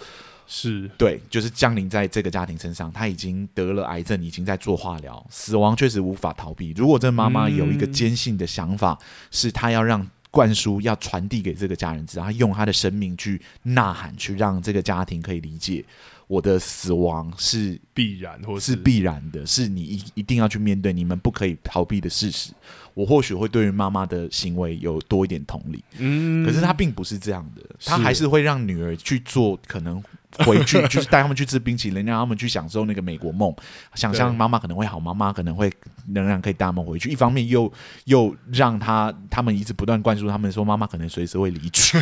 [0.47, 6.74] 是对，就是降临在这个家庭身上，他已经得了癌症，已经在做化疗，死亡确实无法逃避。
[6.76, 15.84] 如果这妈妈有一个坚信的想法，嗯、是她要让灌输、要传递给这个家人知道，他用他的生命去呐喊，去让这个家庭可以理解
[16.28, 22.54] 我的死亡是必然，或是，是必然的，是你一一定要去面对，你们不可以逃避的事实。
[22.94, 30.02] 我或许会对于妈妈的行为有多一点同理，嗯，可是他并不是这样的，他还是会让女儿去做可能。
[30.39, 33.54] 回去 就是带他们去吃冰淇淋，让他们去享受那个美国梦，
[33.96, 35.72] 想象妈妈可能会好，妈妈可能会
[36.13, 37.10] 仍然可以带他们回去。
[37.10, 37.72] 一方面又
[38.06, 41.98] 又让他他们一直不断灌输他们说妈妈可能随时会离去，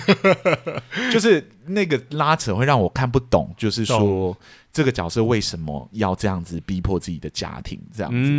[1.12, 4.36] 就是那个拉扯会让我看不懂，就是说
[4.72, 8.30] 这个角色为什么要这样子逼迫自己的家庭这样子？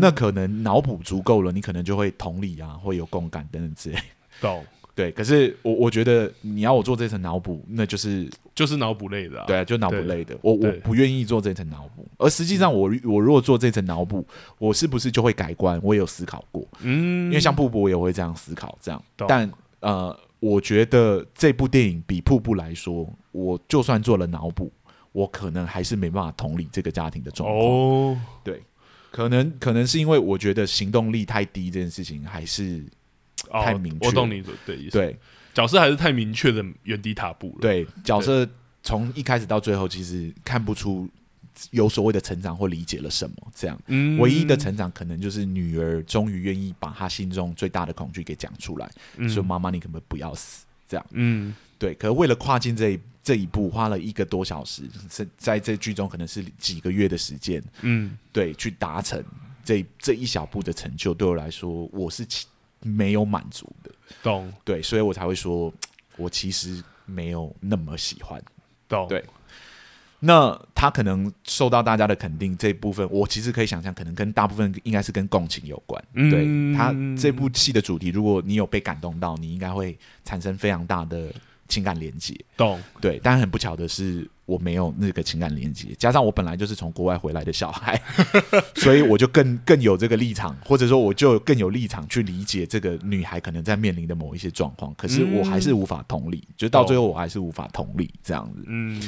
[0.00, 3.98] 那可能脑补足够了，你可能就会同理啊，会有共感等等之类。
[4.40, 4.64] 懂。
[4.94, 10.36] 对，可是我我觉得你要我做这层脑补，那就是就是脑补类的、啊，对啊，就脑补类的。
[10.42, 14.22] 我我不愿意做这层脑补，而实际上我我如果做这层脑补，
[14.58, 15.80] 我是不是就会改观？
[15.82, 19.02] 我也有思考过，嗯，因为像瀑布，我也会这样思考，这样。
[19.26, 19.50] 但
[19.80, 24.70] 呃，我觉得这部电影比瀑布来说，我就算做了脑补，
[25.12, 27.66] 我可能还是没办法同理这个家庭的状况。
[27.66, 28.60] 哦，对，
[29.10, 32.84] 可能可能是因为我觉得行动力太低，这件事情还是。
[33.60, 34.92] 太明确，我懂你的对意思。
[34.92, 35.16] 对，
[35.52, 37.58] 角色还是太明确的原地踏步了。
[37.60, 38.48] 对，角色
[38.82, 41.08] 从一开始到最后，其实看不出
[41.70, 43.36] 有所谓的成长或理解了什么。
[43.54, 51.94] 这样，嗯，唯一的成长可能就是女儿终于愿意把她心中最大的恐惧给讲出来，嗯、说：“妈妈，你可不可以不要死？”这样，嗯，对。
[51.94, 59.22] 可是为了跨进这一这一步，花了一个多小时，在在这剧中可能是几个月的时间，嗯，对，去达成
[59.62, 62.26] 这这一小步的成就，对我来说，我是。
[62.82, 63.90] 没有满足的，
[64.22, 64.52] 懂？
[64.64, 65.72] 对，所以我才会说，
[66.16, 68.42] 我其实没有那么喜欢，
[68.88, 69.06] 懂？
[69.08, 69.24] 对。
[70.24, 76.00] 那他可能受到大家的肯定，这一部分我其实可以想象，可能跟大部分应该是跟共情有关。
[76.14, 81.32] 嗯、对他这部戏的主题，如果你有被感动到，你应该会产生非常大的
[81.66, 82.80] 情感连接，懂？
[83.00, 84.30] 对，但很不巧的是。
[84.52, 88.00] 我没有那个情感连接，加上我本来就是从国外回来的小孩，
[88.76, 94.94] 所以我就更更有这个立场，或者说我就更有立场去理解这个女孩可能在面临的某一些状况。
[94.94, 98.62] 可是我还是无法同理，嗯、就到最后我还是无法同理这样子。
[98.66, 99.00] 嗯。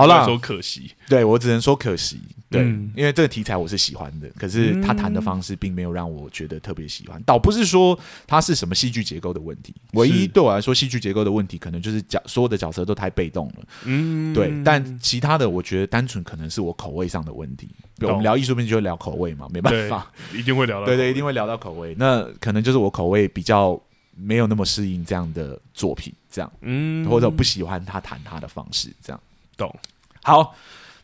[0.00, 7.22] 好了，说可惜，对，我只能说可惜，对，嗯、因为这个题材我是喜欢的，可是他谈的方式并没有让我觉得特别喜欢。
[7.24, 13.54] 倒不是说他是什么戏剧结构的问题，唯一对我来说戏剧结构的问题，可能就是角所有的角色都太被动了。
[13.84, 17.68] 嗯，对，但其他的我觉得单纯可能是我口味上的问题。
[17.98, 18.10] 懂。
[18.10, 21.94] 我们聊艺术片就会聊口味嘛，没办法，一定会聊到，对对，一定会聊到口味。
[21.98, 23.80] 那可能就是我口味比较
[24.16, 29.20] 没有那么适应这样的作品，这样，嗯，或者不喜欢他谈他的方式，这样，
[29.56, 29.74] 懂。
[30.22, 30.54] 好，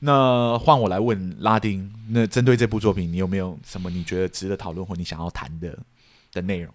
[0.01, 1.93] 那换我来问拉丁。
[2.09, 5.79] 那针对这部作品，你有没有什么你觉得值得讨论或你想要谈的
[6.33, 6.73] 的内容？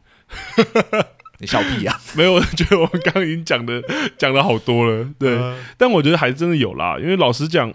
[1.40, 2.00] 你笑屁啊！
[2.16, 3.84] 没有，我觉得我们刚刚已经讲的
[4.18, 5.06] 讲了好多了。
[5.20, 6.98] 对，呃、但我觉得还是真的有啦。
[6.98, 7.74] 因为老实讲，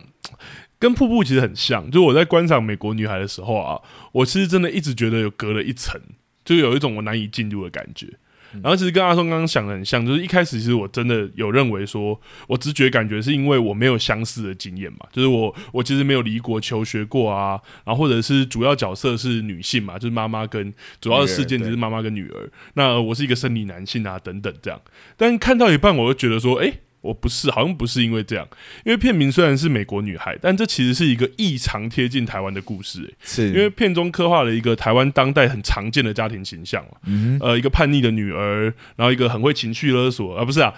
[0.79, 1.85] 跟瀑布其实很像。
[1.91, 3.79] 就是我在观赏美国女孩的时候啊，
[4.13, 6.01] 我其实真的一直觉得有隔了一层，
[6.43, 8.07] 就有一种我难以进入的感觉。
[8.55, 24.81] 然后其实跟阿松刚刚想的很像，就是一开始其实我真的有认为说，我直觉感觉是因为我没有相似的经验嘛，就是我我其实没有离国求学过啊，然后或者是主要角色是女性嘛，就是妈妈跟主要的事件就是妈妈跟女儿，那我是一个生理男性啊等等这样，
[25.17, 26.73] 但看到一半我就觉得说，哎。
[27.01, 28.47] 我不是，好像不是因为这样，
[28.85, 33.49] 因为片名虽然是美国女孩，但这其实是一个异常贴近台湾的故事，欸，是。
[33.49, 40.75] 因为片中刻画了一个台湾当代很常见的家庭形象，嗯、呃，一个叛逆的女儿，然后一个很会情绪勒索，啊、不是啊，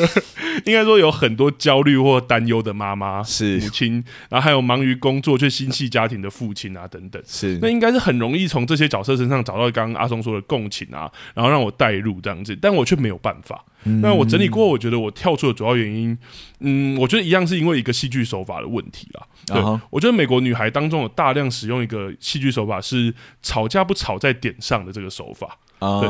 [0.64, 3.58] 应该说有很多焦虑或担忧的妈妈，是。
[3.58, 7.58] 母亲，然后还有忙于工作却心系家庭的父亲啊，等等，是。
[7.60, 13.64] 那应该是很容易从这些角色身上找到刚刚阿松说的共情啊，然后让我带入这样子，但我却没有办法。
[13.84, 16.16] 那我整理过后，我觉得我跳出的主要原因，
[16.60, 19.26] 嗯，我觉得一样是因为一个戏剧手法的问题啦。
[19.46, 19.80] 对，uh huh.
[19.90, 25.58] 我觉得美国女孩当中有大量使用一个戏剧手法，是吵架不吵在点上的这个手法。
[25.80, 26.06] 对，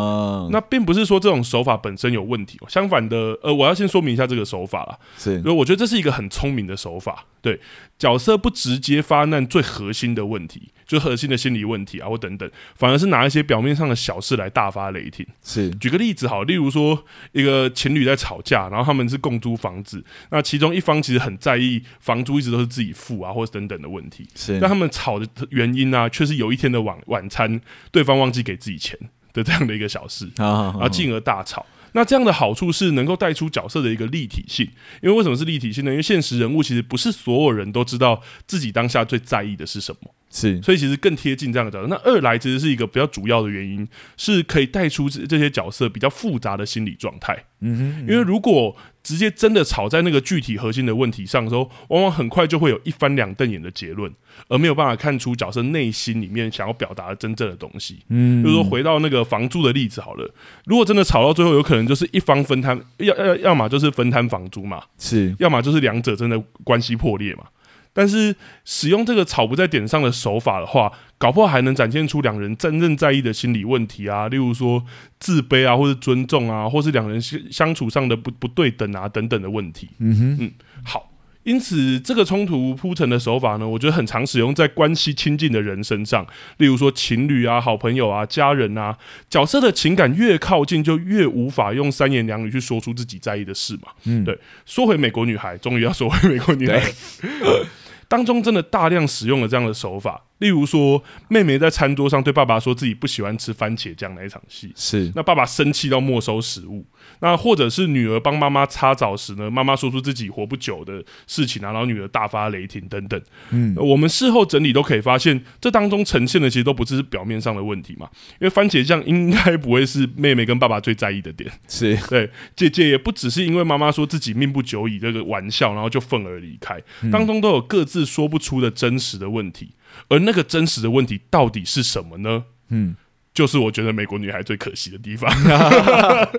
[0.50, 4.98] 那并不是说这种手法本身有问题，相反的，呃，我要先说明一下这个手法啦。
[5.16, 7.24] 是，因为我觉得这是一个很聪明的手法。
[7.40, 7.60] 对，
[7.96, 15.24] 角色不直接发难最核心的问题，就核心的心理问题啊，或等等，反而是拿一些表面上的小事来大发雷霆。
[15.44, 24.26] 是，举个例子好，例如说一个情侣在吵架，然后他们是共租房子，那其中一方其实很在意房租一直都是自己付啊，或者等等的问题。
[24.34, 27.60] 是，但他们吵的原因呢、啊，却是有一天的晚晚餐，
[27.92, 28.98] 对方忘记给自己钱。
[29.32, 31.64] 的这样的一个小事，然后进而大吵。
[31.92, 34.68] 那这样的好处是能够带出角色的一个立体性，
[35.00, 35.90] 因为为什么是立体性呢？
[35.92, 41.88] 因为现实人物其实不是所有人都知道自己当下最在意的是什么，是，所以其实更贴近这样的角色。
[41.88, 47.34] 那二来其实是一个比较主要的原因，是可以带出这些角色比较复杂的心理状态。
[47.62, 54.10] 嗯哼，嗯哼，因为如果直接真的吵在那个具体核心的问题上的时候，往往很快就会有一翻两瞪眼的结论，
[54.48, 57.98] 而没有办法看出角色内心里面想要表达的真正的东西。
[58.08, 60.32] 嗯，就是说回到那个房租的例子好了，
[60.64, 67.44] 如果真的吵到最后，有可能就是一方分摊，要要要么就是分摊房租嘛，是，要么就是两者真的关系破裂嘛。
[67.92, 74.84] 但是使用这个吵不在点上的手法的话，搞不好还能展现出两人真正在意的心理问题啊，例如说
[75.18, 79.88] 自卑啊，或是尊重啊，或是两人相相处上的不不对等啊等等的问题。
[79.98, 80.52] 嗯哼，嗯，
[80.84, 81.06] 好。
[81.42, 86.24] 因此，这个冲突铺陈的手法呢，我觉得很常使用在关系亲近的人身上，
[86.58, 88.94] 例如说情侣啊、好朋友啊、家人啊，
[89.30, 93.88] 角色的情感越靠近，就越无法用三言两语去说出自己在意的事嘛。
[94.04, 94.38] 嗯，对。
[94.66, 96.78] 说回美国女孩，终于要说回美国女孩。
[98.10, 106.84] 对当中真的大量使用了这样的手法，例如说，妹妹在餐桌上对爸爸说自己不喜欢吃番茄酱那一场戏，是那爸爸生气到没收食物。
[107.20, 113.20] 那或者是女儿帮妈妈擦澡时呢，妈妈说出自己活不久的事情啊，然后女儿大发雷霆等等。
[113.50, 121.50] 嗯，我们事后整理都可以发现，这当中呈现的其实都不是表面上的问题嘛，因为番茄酱应该不会是妹妹跟爸爸最在意的点。
[121.68, 128.00] 是 对，姐姐也不只是因为妈妈说自己命不久矣这个玩笑，然后就愤而离开，当中都有各自。
[128.10, 129.70] 说不出的真实的问题，
[130.08, 132.46] 而那个真实的问题到底是什么呢？
[132.70, 132.96] 嗯，
[133.32, 135.30] 就是我觉得美国女孩最可惜的地方，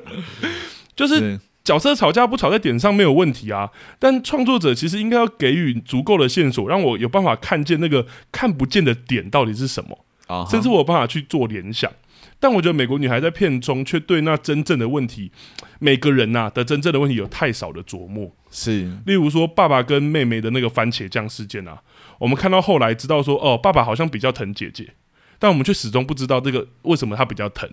[0.95, 10.49] 就是角色吵架不吵在点上没有问题啊，但创作者其实应该要给予足够的线索，让我有办法看见那个看不见的点到底是什么，uh huh.
[10.49, 11.91] 甚至我有办法去做联想。
[12.39, 15.31] 但我觉得美国女孩在片中却对那真正的问题，
[15.77, 18.31] 每个人呐、啊、的真正的问题有太少的琢磨。
[18.49, 21.79] 是，例如说爸爸跟妹妹的那个番茄酱事件啊，
[22.17, 24.89] 我们看到后来知道说，哦，爸爸好像比较疼姐姐，
[25.41, 27.67] 但我们却始终不知道这个为什么他比较疼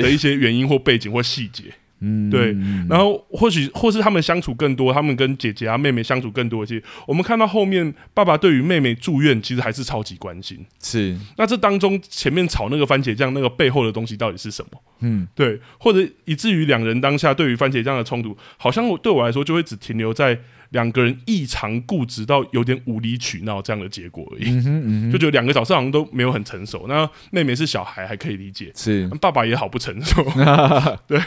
[0.00, 1.64] 的一些原因或背景或细节。
[2.04, 2.52] 嗯，对，
[2.88, 6.82] 然后或许或是他们相处更多，他们跟姐姐啊、妹妹相处更多一些。
[7.06, 10.66] 我们看到后面，爸爸对于妹妹住院，其实还是超级关心。
[10.82, 14.82] 是，那这当中前面炒那个番茄酱，那个背后的东西到底是什么？
[14.98, 20.40] 嗯，对，或者以至于两人当下对于番茄酱的冲突，好像对我来说就会只停留在
[20.72, 24.50] 两个人异常固执到有点无理取闹这样的结果而已。
[24.50, 26.86] 嗯嗯，就觉得两个角色好像都没有很成熟。
[26.88, 30.22] 那妹妹是小孩还可以理解，是爸爸也好不成熟。
[31.06, 31.20] 对。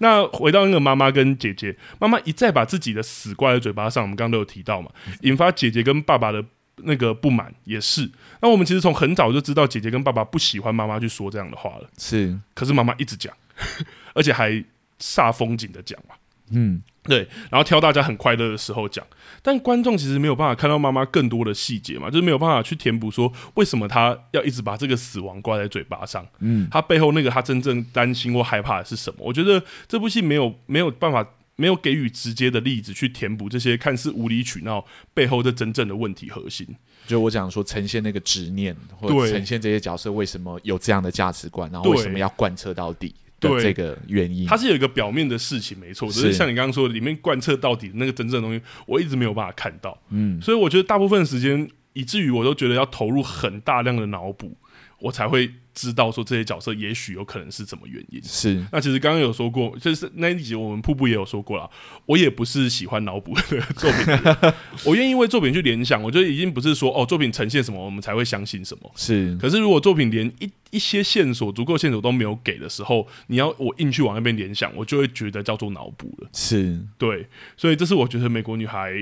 [0.00, 4.88] 那回到那个妈妈跟姐姐，妈妈一再把自己的死挂在嘴巴上，我们刚刚都有提到嘛，
[5.22, 6.44] 引发姐姐跟爸爸的
[6.84, 8.08] 那个不满也是。
[8.40, 12.38] 那我们其实从很早就知道姐姐跟爸爸不喜欢妈妈去说这样的话了，是。
[12.54, 13.34] 可是妈妈一直讲，
[14.14, 14.52] 而且还
[15.00, 16.14] 煞风景的讲嘛，
[16.52, 16.80] 嗯。
[17.10, 19.04] 对，然后挑大家很快乐的时候讲。
[19.42, 26.26] 但观众其实没有办法看到妈妈更多的细节嘛，就是没有办法去填补说为什么他要一直把这个死亡挂在嘴巴上。
[26.40, 29.20] 嗯，他背后那个他真正担心或害怕的是什么？
[29.20, 34.84] 我觉得这部戏没有没有办法，没有给予直接的例子去填补这些看似无理取闹
[35.14, 36.66] 背后的真正的问题核心。
[37.06, 43.14] 就我讲说，呈现那个执念，或者呈现这些角色为什么有这样的价值观，然后为什么要贯彻到底。
[43.40, 46.10] 对这个原因，它是有一个表面的事情，没错。
[46.10, 49.96] 只是像你刚刚说的，里面贯彻到底的那个真正的东西，我一直没有办法看到。
[50.10, 54.56] 嗯，所以我觉得大部分时间，以至于我都觉得要投入很大量的脑补，
[55.00, 55.50] 我才会。
[55.74, 58.20] 知道说这些角色也许有可能是什么原因？
[58.24, 58.66] 是。
[58.72, 61.70] 那其实刚刚有说过，就是那一集我们瀑布也有说过了。
[62.04, 64.34] 我也不是喜欢脑补的作品，
[64.84, 66.02] 我愿意为作品去联想。
[66.02, 68.92] 我觉得已经不是说哦，作品呈现什么我们才会相信什么。
[68.96, 69.36] 是。
[69.36, 76.28] 可是如果作品连一一些线索、足够线索都没有给的时候，你要我硬去往那边联想，我就会觉得叫做脑补了。
[76.32, 76.76] 是。
[76.98, 77.24] 对。
[77.56, 78.92] 所以这是我觉得美国女孩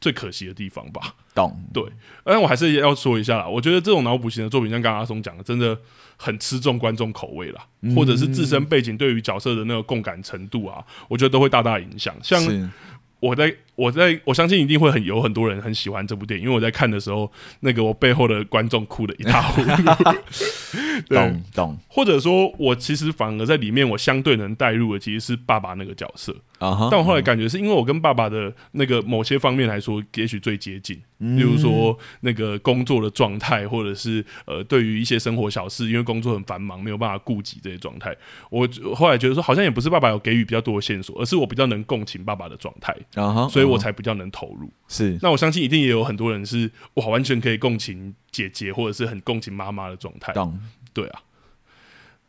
[0.00, 1.14] 最可惜的地方吧。
[1.34, 1.56] 懂。
[1.72, 1.84] 对。
[2.24, 5.78] 但我还是要说一下啦，我觉得这种脑补型的作品，像刚刚阿松讲的，真的。
[6.22, 12.14] 很吃重观众口味啦，或者是自身背景对于角色的那个共感程度啊，我觉得都会大大影响。
[12.22, 12.38] 像
[13.20, 20.20] 我在我在我相信一定会很有很多人很喜欢这部电影，因为我在看的时候，那个我背后的观众哭的一塌糊涂。
[21.08, 26.34] 懂懂，或者说我其实反而在里面，我相对能带入的其实是爸爸那个角色。
[26.90, 31.00] 但我后来感觉是因为我跟爸爸的那个某些方面来说，也许最接近。
[31.18, 38.14] 嗯，比如说那个工作的状态，或者是呃，对于一些生活小事，因为工作很繁忙，没有办法顾及这些状态。
[38.50, 42.94] 我后来觉得说，好像也不是爸爸有给予比较多的线索，而是我比较能共情爸爸的状态。
[43.48, 44.70] 所以我才比较能投入。
[44.88, 45.18] 是。
[45.22, 50.32] 那我相信一定也有很多人是哇，完全可以共情姐姐，或者是很共情妈妈的状态。
[50.32, 50.60] 懂。
[50.92, 51.22] 对啊。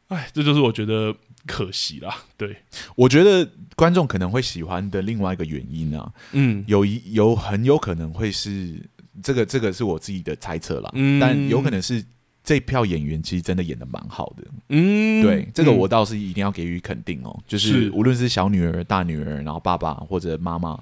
[0.08, 1.16] 哎，这就是我觉得。
[1.48, 2.56] 可惜啦，对，
[2.96, 8.88] 我觉得观众可能会喜欢的另外一个原因啊，嗯，有一有很有可能会是
[9.24, 12.06] 这个，这个是我自己的猜测啦，嗯，但有可能是
[12.44, 20.78] 这票演员其实真的演的蛮好的，嗯，对，这个我倒是一定要给予肯定哦，就是无论是小女儿、大女儿，然后爸爸或者妈妈，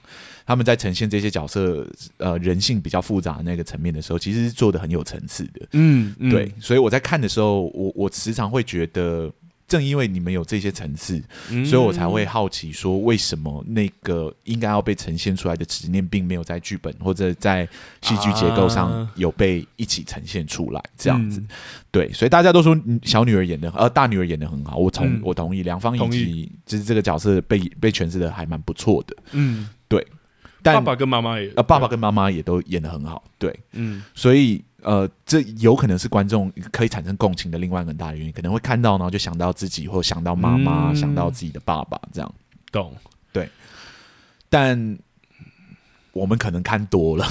[0.45, 1.85] 他们在呈现这些角色
[2.17, 9.31] 呃人性比较复杂的那个层面的时候，其实是做的很有层次的，嗯，对，所以我在看的时候，我我时常会觉得。
[9.69, 17.65] 正因为你们有这些层次，嗯，所以我才会好奇说，为什么那个应该要被呈现出来的执念，并没有在剧本或者在
[18.01, 21.47] 戏剧结构上有被一起呈现出来，这样子，嗯。
[21.91, 29.15] 对，所以大家都说小女儿演的，呃，大女儿演的很好，我同，嗯，我同意，两方以及就是这个角色被被诠释的还蛮不错的。
[29.33, 30.05] 嗯，对。
[30.61, 33.23] 但爸爸跟妈妈也，呃，爸爸跟妈妈也都演的很好。
[33.37, 34.63] 对，嗯，所以。
[34.81, 42.33] 呃，这有可能是观众可以产生共情的另外一个很大的原因，可能会看到，然后就想到自己，或想到妈妈，嗯、想到自己的爸爸，这样
[42.71, 42.95] 懂？
[43.33, 43.49] 对。
[44.49, 44.97] 但
[46.11, 47.27] 我们可能看多了，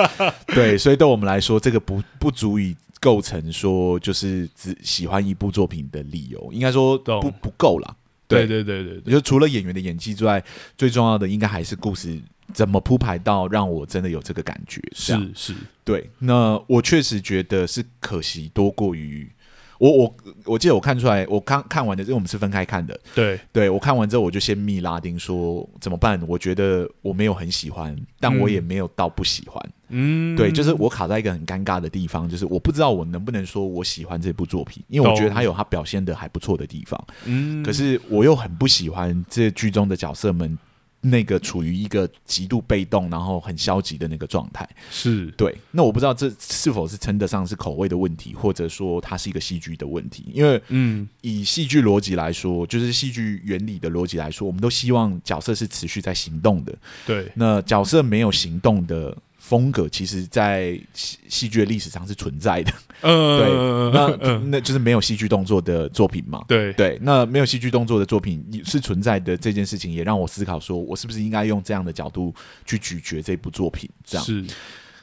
[0.54, 7.96] 对，所以对我们来说，这个不不足以构成说就是只喜欢一部作品的理由，应该说不不够啦。
[8.28, 10.42] 对对对对，对，就除了演员的演技之外，
[10.78, 12.20] 最重要的应该还是故事。
[12.52, 14.80] 怎么铺排到让我真的有这个感觉？
[14.92, 16.08] 是是，对。
[16.18, 19.30] 那我确实觉得是可惜多过于
[19.78, 23.00] 我我我记得我看出来，我刚看完的，因为我们是分开看的。
[23.14, 26.22] 对对，我看完之后我就先密拉丁说怎么办？
[26.28, 29.72] 我觉得我没有很喜欢，但我也没有到不喜欢。
[29.88, 37.02] 嗯，对，就是我卡在一个很尴尬的地方，就是我不知道我能不能说我喜欢这部作品，因为我觉得他有他表现的还不错的地方。
[37.24, 40.58] 嗯，可是我又很不喜欢这剧中的角色们。
[41.00, 45.56] 那个处于一个极度被动，然后很消极的那个状态，是对。
[45.70, 50.26] 那我不知道这是否是称得上是口味的问题，或者说它是一个戏剧的问题。
[50.32, 56.76] 因为，嗯，以戏剧逻辑来说，就是戏剧原理的逻辑来说，我们都希望角色是持续在行动的。
[57.06, 59.16] 对，那角色没有行动的。
[59.50, 62.72] 风格其实，在戏戏剧的历史上是存在的。
[63.00, 66.44] 嗯，对，那那就是没有戏剧动作的作品嘛。
[66.46, 69.36] 对对，那没有戏剧动作的作品是存在的。
[69.36, 72.32] 这件事情也让我思考，说我是不是应该用这样的角度
[72.64, 73.90] 去咀嚼这部作品？
[74.04, 74.44] 这样是。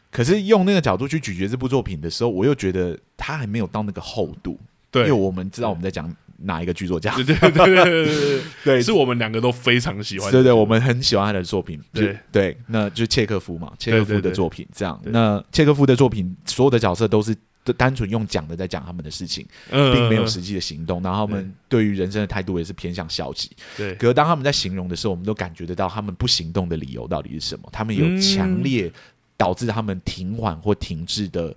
[0.10, 4.58] 可是用那个角度去咀嚼这部作品的时候，我又觉得它还没有到那个厚度。
[4.90, 6.10] 对，因为我们知道我们在讲。
[6.40, 7.16] 哪一个剧作家？
[7.16, 7.76] 对对对对
[8.06, 10.32] 对，对 是我们两个都非常喜欢的。
[10.32, 11.82] 对对，我们很喜欢他的作品。
[11.94, 15.00] 对对，那就是契诃夫嘛，契诃夫的作品这样。
[15.06, 17.36] 那契诃夫的作品，所有的角色都是
[17.76, 21.02] 单纯用讲的在讲他们的事情，并没有实际的行动。
[21.04, 23.52] 然后他们对于人生的态度也是偏向消极。
[23.76, 23.94] 对。
[23.96, 27.68] 可是当他们在形容的时候，我们都感觉得到他们不行动的理由到底是什么？
[27.72, 28.92] 他们有强烈
[29.36, 31.54] 导致他们停缓或停滞的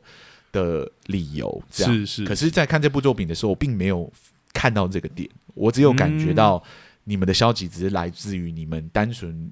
[0.51, 1.63] 的理由。
[1.71, 2.25] 这样是是。
[2.25, 4.13] 可是，在看这部作品的时候，我并没有
[4.53, 5.29] 看到这个点。
[5.55, 6.63] 我只有感觉到，
[7.05, 9.51] 你们的消极只是来自于你们单纯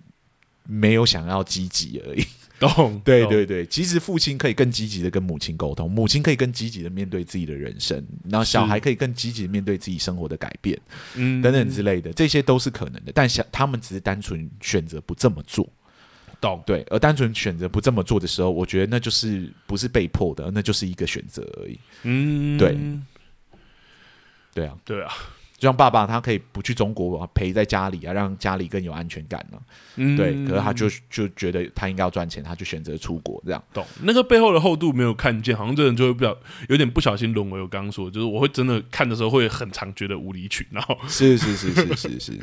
[0.65, 2.25] 没有想要积极而已。
[2.59, 10.77] 懂， 对对对，其实父亲可以更积极的跟母亲沟通，母亲可以更积极的面对自己的人生，然后小孩可以更积极的面对自己生活的改变，
[11.15, 13.13] 嗯，等等之类的，这些都是可能的。
[13.15, 15.69] 但想他们只是单纯选择不这么做，
[16.41, 16.61] 懂？
[16.67, 21.79] 对，而单纯选择不这么做的时候，我觉得那就是不是被迫的，那就是一个选择而已。
[22.03, 22.77] 嗯，对，
[24.59, 25.13] 对啊，对啊。
[25.57, 29.61] 就像爸爸，他可以不去中国陪在家里啊，让家里更有安全感呢、啊。
[29.97, 30.33] 嗯，对。
[30.47, 33.61] 可是他就就觉得他应该要赚钱，他就选择出国这样。
[33.75, 33.85] 懂。
[34.03, 36.37] 那个背后的厚度没有看见，好像这人就会比较
[36.69, 40.81] 有点不小心沦为我刚刚说的，就是我会真的看的时候会很常觉得无理取闹。
[41.09, 42.41] 是是是是是是。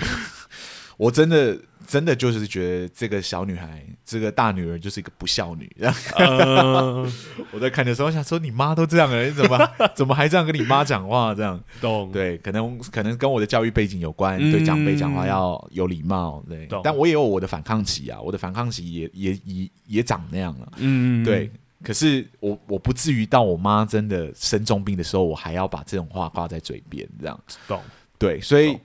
[0.97, 5.69] 我真的真的就是觉得这个小女孩，这个大女儿就是一个不孝女。
[5.79, 7.11] Uh、
[7.51, 11.35] 我在看的时候，我想说你妈都这样了，你怎么 怎么还这样跟你妈讲话？
[11.35, 12.11] 这样懂？
[12.11, 16.43] 对，可能可能跟我的教育背景有关，嗯、对长辈讲话要有礼貌。
[16.47, 20.71] 对，但我也有我的反抗期啊，我的反抗期也也也也长那样了。
[20.77, 21.51] 嗯，对。
[21.83, 27.79] 可是我我不至于到我妈真的生重病的时候，我还要把这种话挂在嘴边，这样懂？
[28.17, 28.75] 对，所以。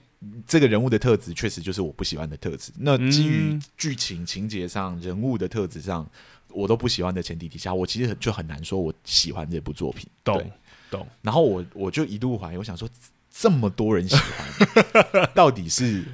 [0.45, 2.71] 这个人物的特质确实就是我不喜欢的特质。
[2.77, 6.07] 那基于剧情情节上、人物的特质上，
[6.49, 10.07] 我都不喜欢的前提底下，我其实就很难说我喜欢这部作品。
[10.23, 10.51] 懂
[10.91, 11.07] 懂。
[11.23, 12.87] 然后我我就一度怀疑，我想说，
[13.31, 16.05] 这么多人喜欢， 到底是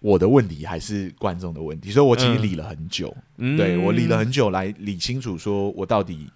[0.00, 1.90] 我的问题还是观众的问题？
[1.90, 6.28] 所以我其实理了很久， 嗯、对我理了很久来理清楚，说我到底，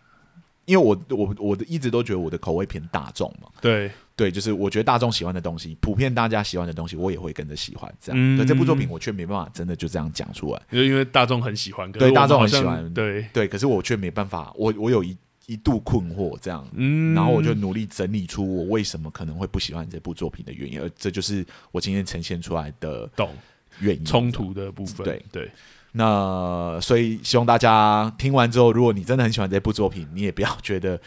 [0.65, 3.51] 因为我我我的一直都觉得我的口味偏大众嘛。
[3.61, 3.91] 对。
[4.17, 7.95] 对，就是我觉得大众喜欢的东西，普遍大家喜欢的东西，我也会跟着喜欢。
[8.01, 15.15] 这样，嗯、可这部作品我却没办法真的就这样讲出来，因为因为大众很喜欢，对大众很喜欢，对对，可是我却没办法，我我有一
[15.45, 23.29] 一度困惑这样，嗯，然后我就努力整理出我为什么可能会不喜欢这部作品的原因，而这就是我今天呈现出来的懂
[23.81, 25.05] 原因冲突的部分。
[25.05, 25.51] 对对，
[25.93, 30.99] 那所以希望大家听完之后，如果你真的很喜欢这部作品，你也不要觉得。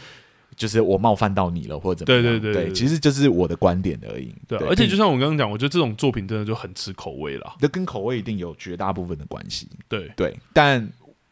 [0.60, 2.38] 就是我冒犯到你了，或者怎么样？
[2.38, 4.30] 对对对，其实就是我的观点而已。
[4.46, 7.54] 对，而且就像我刚刚讲，我觉得这种作品真的就很吃口味了。
[7.58, 9.66] 这跟口味一定有绝大部分的关系。
[9.88, 10.86] 对对，但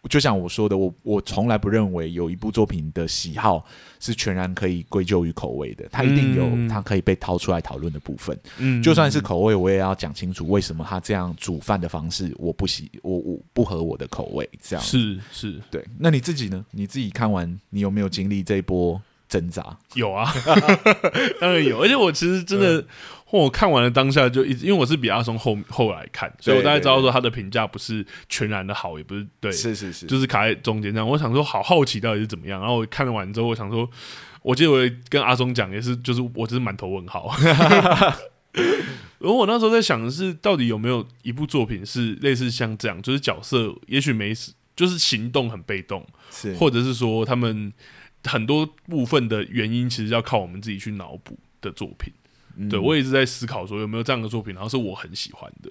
[0.08, 3.62] 就像我说的，我我从来不认为有一部作品的喜好
[4.00, 8.34] 是全然可以归咎于口味的，它一定有它可以被掏出来讨论的部分。
[8.56, 14.48] 嗯，就算是口味，我也要讲清楚为什么他这样煮饭的方式我不喜，我我不合我的口味。
[14.62, 15.84] 这样是是，对。
[15.98, 16.64] 那你自己呢？
[16.70, 18.98] 你自己看完，你有没有经历这一波？
[19.28, 20.32] 挣扎有啊，
[21.38, 22.82] 当然有，而且我其实真的，
[23.30, 31.06] 我看完了当下就一直，因为我是比阿松后后来看，所以我大概知道说他的评价不是全然的好，也不是对，是是是，就是卡在中间这样。
[31.06, 32.58] 我想说，好好奇到底是怎么样。
[32.58, 33.86] 然后我看完之后，我想说，
[34.40, 34.78] 我记得我
[35.10, 37.30] 跟阿松讲也是，就是我只是满头问号。
[39.18, 44.32] 然后我那时候在想的是，到底有没有一部作品是类似像这样，就是角色也许没，
[44.74, 47.70] 就是行动很被动，是或者是说他们。
[48.24, 52.12] 很多部分的原因其实要靠我们自己去脑补的作品，
[52.56, 55.70] 嗯、对，我也一直在思考说有没有这样的作品，然后是我很喜欢的，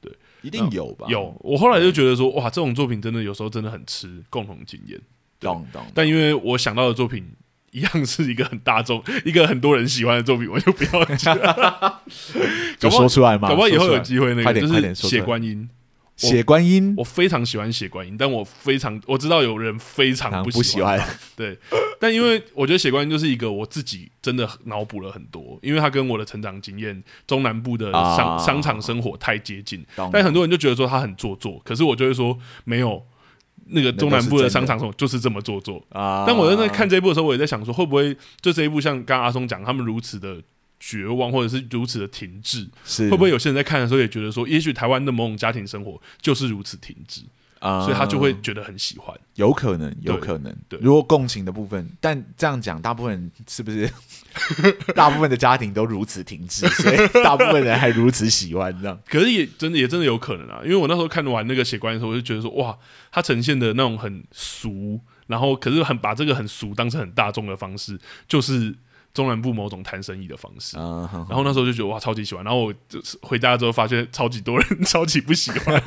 [0.00, 0.12] 对，
[0.42, 1.06] 一定有吧？
[1.08, 5.00] 有，我后来就觉得说，哇，这种作品真的有时候真的很吃共同经验，
[5.40, 5.84] 懂懂。
[5.94, 7.28] 但因为我想到的作品
[7.72, 11.36] 一样是一个很大众、 一个很多人喜欢的作品，我就不要讲，
[12.78, 15.68] 就说出来嘛，搞不好以后有机会那个就是写观音。
[16.28, 21.00] 血观音，我非常喜欢血观音，但我非常我知道有人非常不喜欢。
[21.34, 21.58] 对，
[21.98, 29.84] 但因为我觉得血观音就是一个我自己真的脑补了很多，因为他跟我的成长经验、中南部的商商场生活太接近。
[30.12, 33.02] 但很多人就觉得说他很做作，可是我就会说没有，
[33.68, 36.24] 那个中南部的商场生活就是这么做作啊。
[36.26, 40.36] 但我在那看这一部的时候，我也在想说，会不会就这一部像刚刚阿松讲，他们如此的。
[40.80, 47.20] 绝望，或者是如此的停滞，是会不会有些人在看的时候也觉得说，也许台湾的某种家庭生活就是如此停滞
[47.58, 49.14] 啊，所以他就会觉得很喜欢。
[49.34, 50.56] 有可能，有可能。
[50.70, 53.90] 对，如果共情的部分，但这样讲，大部分人是不是
[54.96, 58.98] 大部分的家庭都如此停滞，所以大部分人还如此喜欢这样？
[59.06, 62.74] 可是也真的也真的有可能啊，因为我那时候看完那个写观的时候，我就觉得说，哇，
[63.12, 68.74] 他呈现的那种很俗，然后可是很把这个很俗当成很大众的方式，就是。
[69.12, 72.44] 中南部某种谈生意的方式，然后那时候就觉得哇，超级喜欢。
[72.44, 75.82] 然后我就是回家之后发现，超级多人超级不喜欢。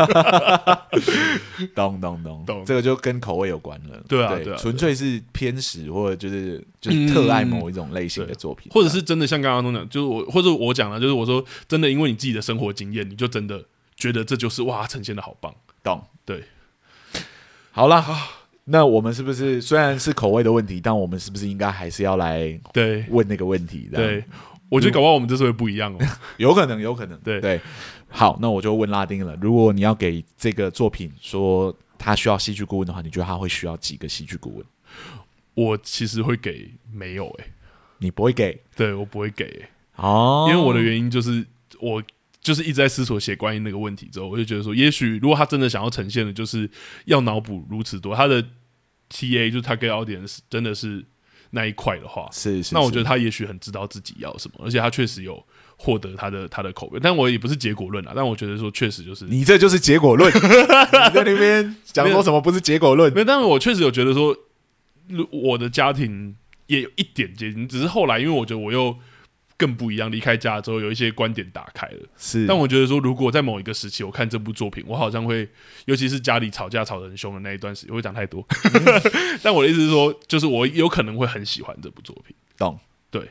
[1.74, 4.03] 咚咚咚咚，这个就跟口味有关了。
[4.07, 13.63] 对啊，对啊，纯粹是偏食，或者就是就是特爱某一种类型的作品，或者是真的像刚刚那种讲，就是我或者我讲了，就是我说真的，因为你自己的生活经验，你就真的
[13.95, 15.55] 觉得这就是哇，呈现的好棒。
[15.82, 16.05] 懂？
[16.26, 16.43] 对，
[17.71, 18.43] 好了。
[18.66, 23.89] 那我们是不是虽然是口味的问题，但我们是不是应该还是要来对问那个问题？
[23.93, 24.24] 对，
[24.70, 25.99] 我觉得搞不好我们这次会不一样哦，
[26.38, 27.20] 有可能，有可能。
[27.20, 27.59] 对对，
[28.07, 29.36] 好，那我就问拉丁了。
[29.41, 34.66] 如果你要给这个作品说他需要戏剧顾问的话，你觉得他会需要几个戏剧顾问？
[35.55, 37.51] 我其实会给没有诶、欸，
[37.97, 38.59] 你不会给？
[38.76, 41.45] 对我不会给、欸、哦，因为我的原因就是
[41.80, 42.01] 我
[42.44, 46.70] 就是一直在思索写关于那个问题之后，我就觉得说，也许如果他真的想要呈现的，就是
[47.06, 48.44] 要脑补如此多，他的
[49.10, 51.06] TA 就是他给 audience 真的是。
[51.56, 55.46] 那一块的话，是，是，是，那我觉得他也许很知道自己要什么，而且他确实有
[55.78, 60.39] 获得他的他的口碑，但我也不是结果论啊，但我觉得说确实就是你这就是结果论， 你
[61.14, 63.14] 在那边讲说什么不是结果论？
[63.14, 64.36] 没有，但是我确实有觉得说，
[65.30, 66.36] 我的家庭
[66.66, 68.98] 也有一点接近，只是后来因为我觉得我又。
[69.58, 71.99] 更不一样，离开家之后有一些观点打开了。
[72.18, 75.47] 是，但我觉得说，如果在某一个时期我看这部作品，我好像会，
[75.86, 78.45] 尤其是家里吵架吵得很凶的那一段时间，我会讲太多。
[79.43, 82.36] 但我的意思是说，就是我有可能会很喜欢这部作品。
[82.58, 82.80] 懂？
[83.10, 83.30] 对。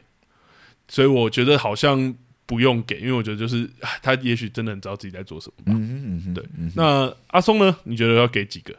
[0.89, 2.15] 所以我觉得好像
[2.47, 3.69] 不用给，因为我觉得就是
[4.03, 5.73] 他也许真的很知道自己在做什么吧。
[5.75, 6.45] 嗯嗯嗯，对。
[6.77, 7.77] 那阿松呢？
[7.85, 8.75] 你觉得要给几个？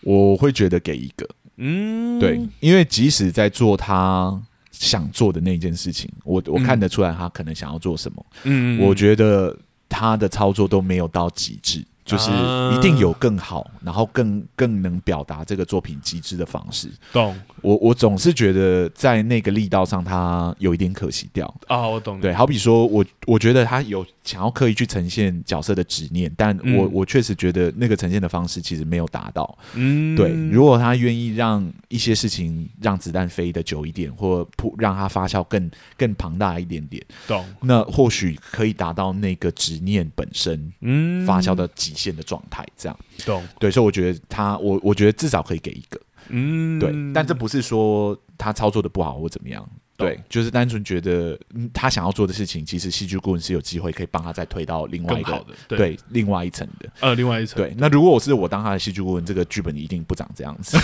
[0.00, 1.28] 我会觉得给一个。
[1.56, 4.42] 嗯，对，因为即使在做他。
[4.72, 8.26] 想做的那件事情，我我看得出来他可能想要做什么。
[8.42, 9.56] 嗯，我觉得
[9.88, 11.84] 他的操作都没有到极致。
[12.12, 12.30] 就是
[12.76, 16.90] 一定有更好，然后更更能表达这个作品极致的方式。
[17.10, 17.34] 懂？
[17.62, 21.88] 我我总是觉得在那个力道上，他有一点可惜掉啊。
[21.88, 22.20] 我懂。
[22.20, 29.58] 对，好比说我我觉得他有想要刻意去呈现角色的执念，但我我确实觉得那个呈现的方式其实没有达到。
[29.74, 30.32] 嗯，对。
[30.50, 34.46] 如果他愿意让一些事情让子弹飞得久一点，或
[34.76, 37.42] 让它发酵更更庞大一点点，懂？
[37.62, 43.46] 那或许可以达到那个执念本身，嗯，发酵的极现的状态，这样懂？
[43.60, 46.92] 对，所以我觉得他，我我觉得至少可以给一个，嗯，对。
[47.14, 51.38] 但这不是说他操作的不好或怎么样，对，就是单纯觉得
[51.72, 57.62] 他想要做的事情，其实戏剧顾问是有机会可以帮他再推到另外一个对，另外一层的，呃，另外一层。
[57.62, 60.76] 对，那如果我是我当他的戏剧顾问，这个剧本一定不长这样子。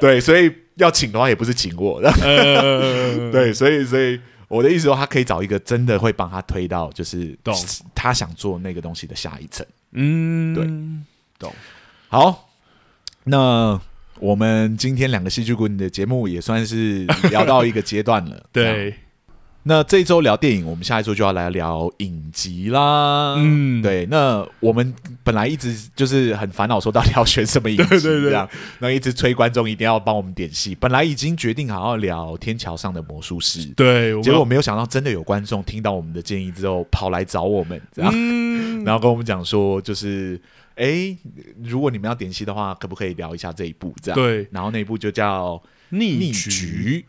[0.00, 2.10] 对，所以要请的话，也不是请我的，
[3.30, 4.18] 对，所以所以。
[4.48, 7.54] 我的意思说，他可以找一个真的会帮他推到，就是懂
[7.94, 9.64] 他想做那个东西的下一层。
[9.92, 10.64] 嗯，对，
[11.38, 11.54] 懂。
[12.08, 12.50] 好，
[13.24, 13.80] 那
[14.18, 18.42] 我们今天两个戏剧顾问的节目也算是聊到一个阶段了。
[18.50, 18.94] 对。
[19.64, 23.34] 那这一周聊电影，我们下一周就要来聊影集啦。
[23.36, 24.06] 嗯，对。
[24.06, 28.48] 那我们本来一直就是很烦恼，说到底要选什么影集， 对对对，这样，
[28.78, 30.74] 那一直催观众一定要帮我们点戏。
[30.74, 40.40] 本来已经决定好要聊《天桥上的魔术师》，对，结果没有想到真的有观众听到我们的建议之后跑来找我们，这样，嗯、 然后跟我们讲说，就是，
[40.76, 41.14] 哎，
[41.62, 43.94] 如果你们要点戏的话，可不可以聊一下这一部？
[44.00, 44.48] 这样，对。
[44.50, 45.56] 然后那一部就叫
[45.90, 47.04] 《逆局》。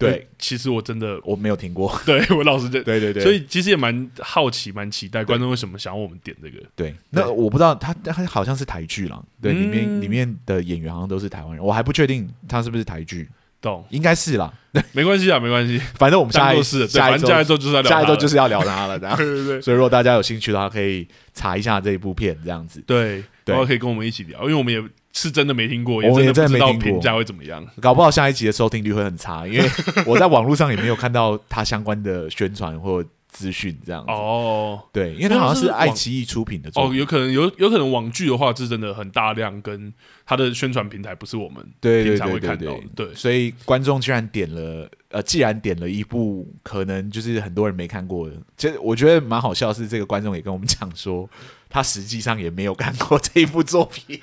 [0.00, 1.94] 对，其实我真的我没有听过。
[2.06, 6.56] 对我老实讲， 对对对，所以其实也蛮好奇、蛮期待观众为什么想要我们点这个。
[6.74, 13.28] 对，那我不知道他他好像是台剧了，对，里面里面的演员好像都是台湾人，我还不确定他是不是台剧，
[13.60, 13.84] 懂？
[13.90, 14.50] 应该是啦，
[14.92, 19.14] 没关系啊，没关系，反正我们下一次，下一周下一周就是要聊，下一周就是要聊他了，这样。
[19.18, 22.82] 对对对，所以如果大家有兴趣的话，可以查一下这一部片，这样子。
[22.86, 24.82] 对，然后可以跟我们一起聊，因为我们也。
[25.12, 27.66] 是真的没听过，我也真的不知道评价会怎么样。
[27.80, 29.68] 搞不好下一集的收听率会很差，因为
[30.06, 34.10] 我在网络上也没有看到它相关的宣传或资讯这样子。
[34.10, 36.70] 哦，对，因为他好像是爱奇艺出品的。
[36.74, 39.92] 哦，有可能有有可能网剧的话是真的很大量，跟
[40.26, 42.80] 他的宣传平台不是我们平常会看到的。
[42.94, 51.28] 对，所以观众居然点了，呃，既然点了一部可能就是很多人没看过的，其实我觉得蛮好笑，是这个观众也跟我们讲说，
[51.68, 54.20] 他实际上也没有看过这一部作品。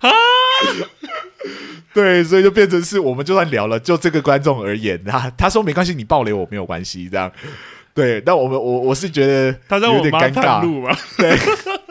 [0.00, 0.10] 啊，
[1.94, 7.30] 对，所以就变成是我们就算聊了，就这个观众而言，他他说没关系，你爆雷我没有关系，这样。
[7.94, 11.36] 对，但我们我我是觉得他在有点尴尬，对。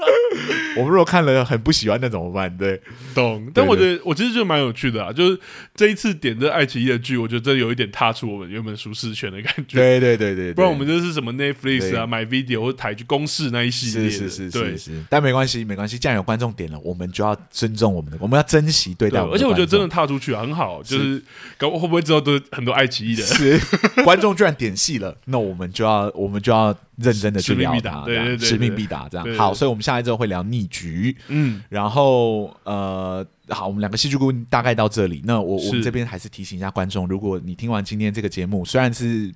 [0.78, 2.56] 我们如果看了很不喜欢，那怎么办？
[2.58, 2.82] 对，
[3.14, 3.50] 懂。
[3.54, 5.40] 但我觉得我其实就蛮有趣的啊，就是
[5.76, 9.78] 这一次点这爱奇艺的剧，我觉得真的有一点踏出我们原本舒适圈的感觉。
[9.78, 14.10] 对对对对，不然我们就是什么 Netflix 啊、MyVideo 或台剧公式那一系列。
[14.10, 15.04] 是是是是是。
[15.10, 19.20] 但没关系没关系，既然有观众点了，我们就要尊重我们的，我们要珍惜对待。
[19.20, 20.82] 而且我觉得真的踏出去啊，很好。
[20.82, 21.22] 就是
[21.58, 23.60] 搞会不会之后都很多爱奇艺的是
[24.04, 26.76] 观众居然点戏了，那我们就要我们就要。
[26.98, 27.74] 认真的去聊
[28.06, 29.56] 对，使命必达，这样好。
[29.56, 35.22] 所以，我们下一周会聊逆局，嗯，然后呃，好，我们两个戏剧顾问大概到这里。
[35.26, 39.34] 那我我们这边还是提醒一下观众，如果你听完今天这个节目，虽然是。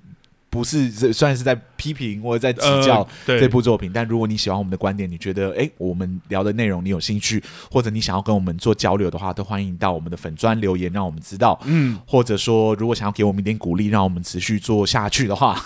[0.56, 3.90] 不是算是在批评或者在指教这部作品。
[3.92, 11.60] 但如果你喜欢我们的观点，你觉得哎，我们聊的内容你有兴趣，或者你想要跟我们做交流的话，都欢迎到我们的粉砖留言，让我们知道。
[11.64, 15.62] 嗯，或者说如果想要给我们一点鼓励，让我们持续做下去的话，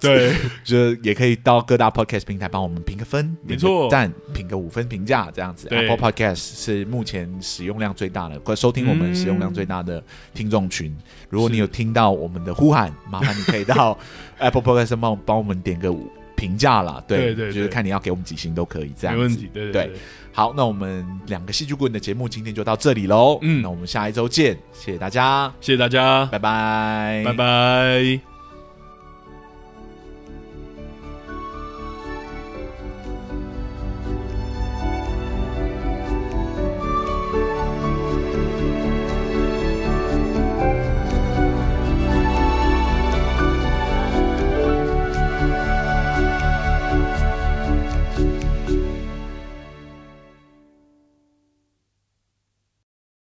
[0.00, 0.34] 对，
[0.64, 5.68] 就也可以到各大 podcast 平台帮我们评个分，没错，赞评个五分评价这样子。
[5.70, 10.02] Apple Podcast 是目前使用量最大的，快收听我们使用量最大的
[10.34, 10.90] 听众群。
[10.90, 10.96] 嗯、
[11.32, 13.96] 如果你有听到我们的呼喊， 麻烦你可以到
[14.36, 15.90] Apple Podcast 帮帮我们点个
[16.36, 17.02] 评价啦。
[17.08, 19.22] 对，对对对，就是看你要给我们几星都可以，这样子。
[19.22, 20.00] 没问题，对对，对，对。
[20.34, 23.38] 好，那我们两个戏剧顾问的节目今天就到这里喽。
[23.40, 28.31] 嗯，那我们下一周见，谢谢大家，谢谢大家，拜拜，拜拜。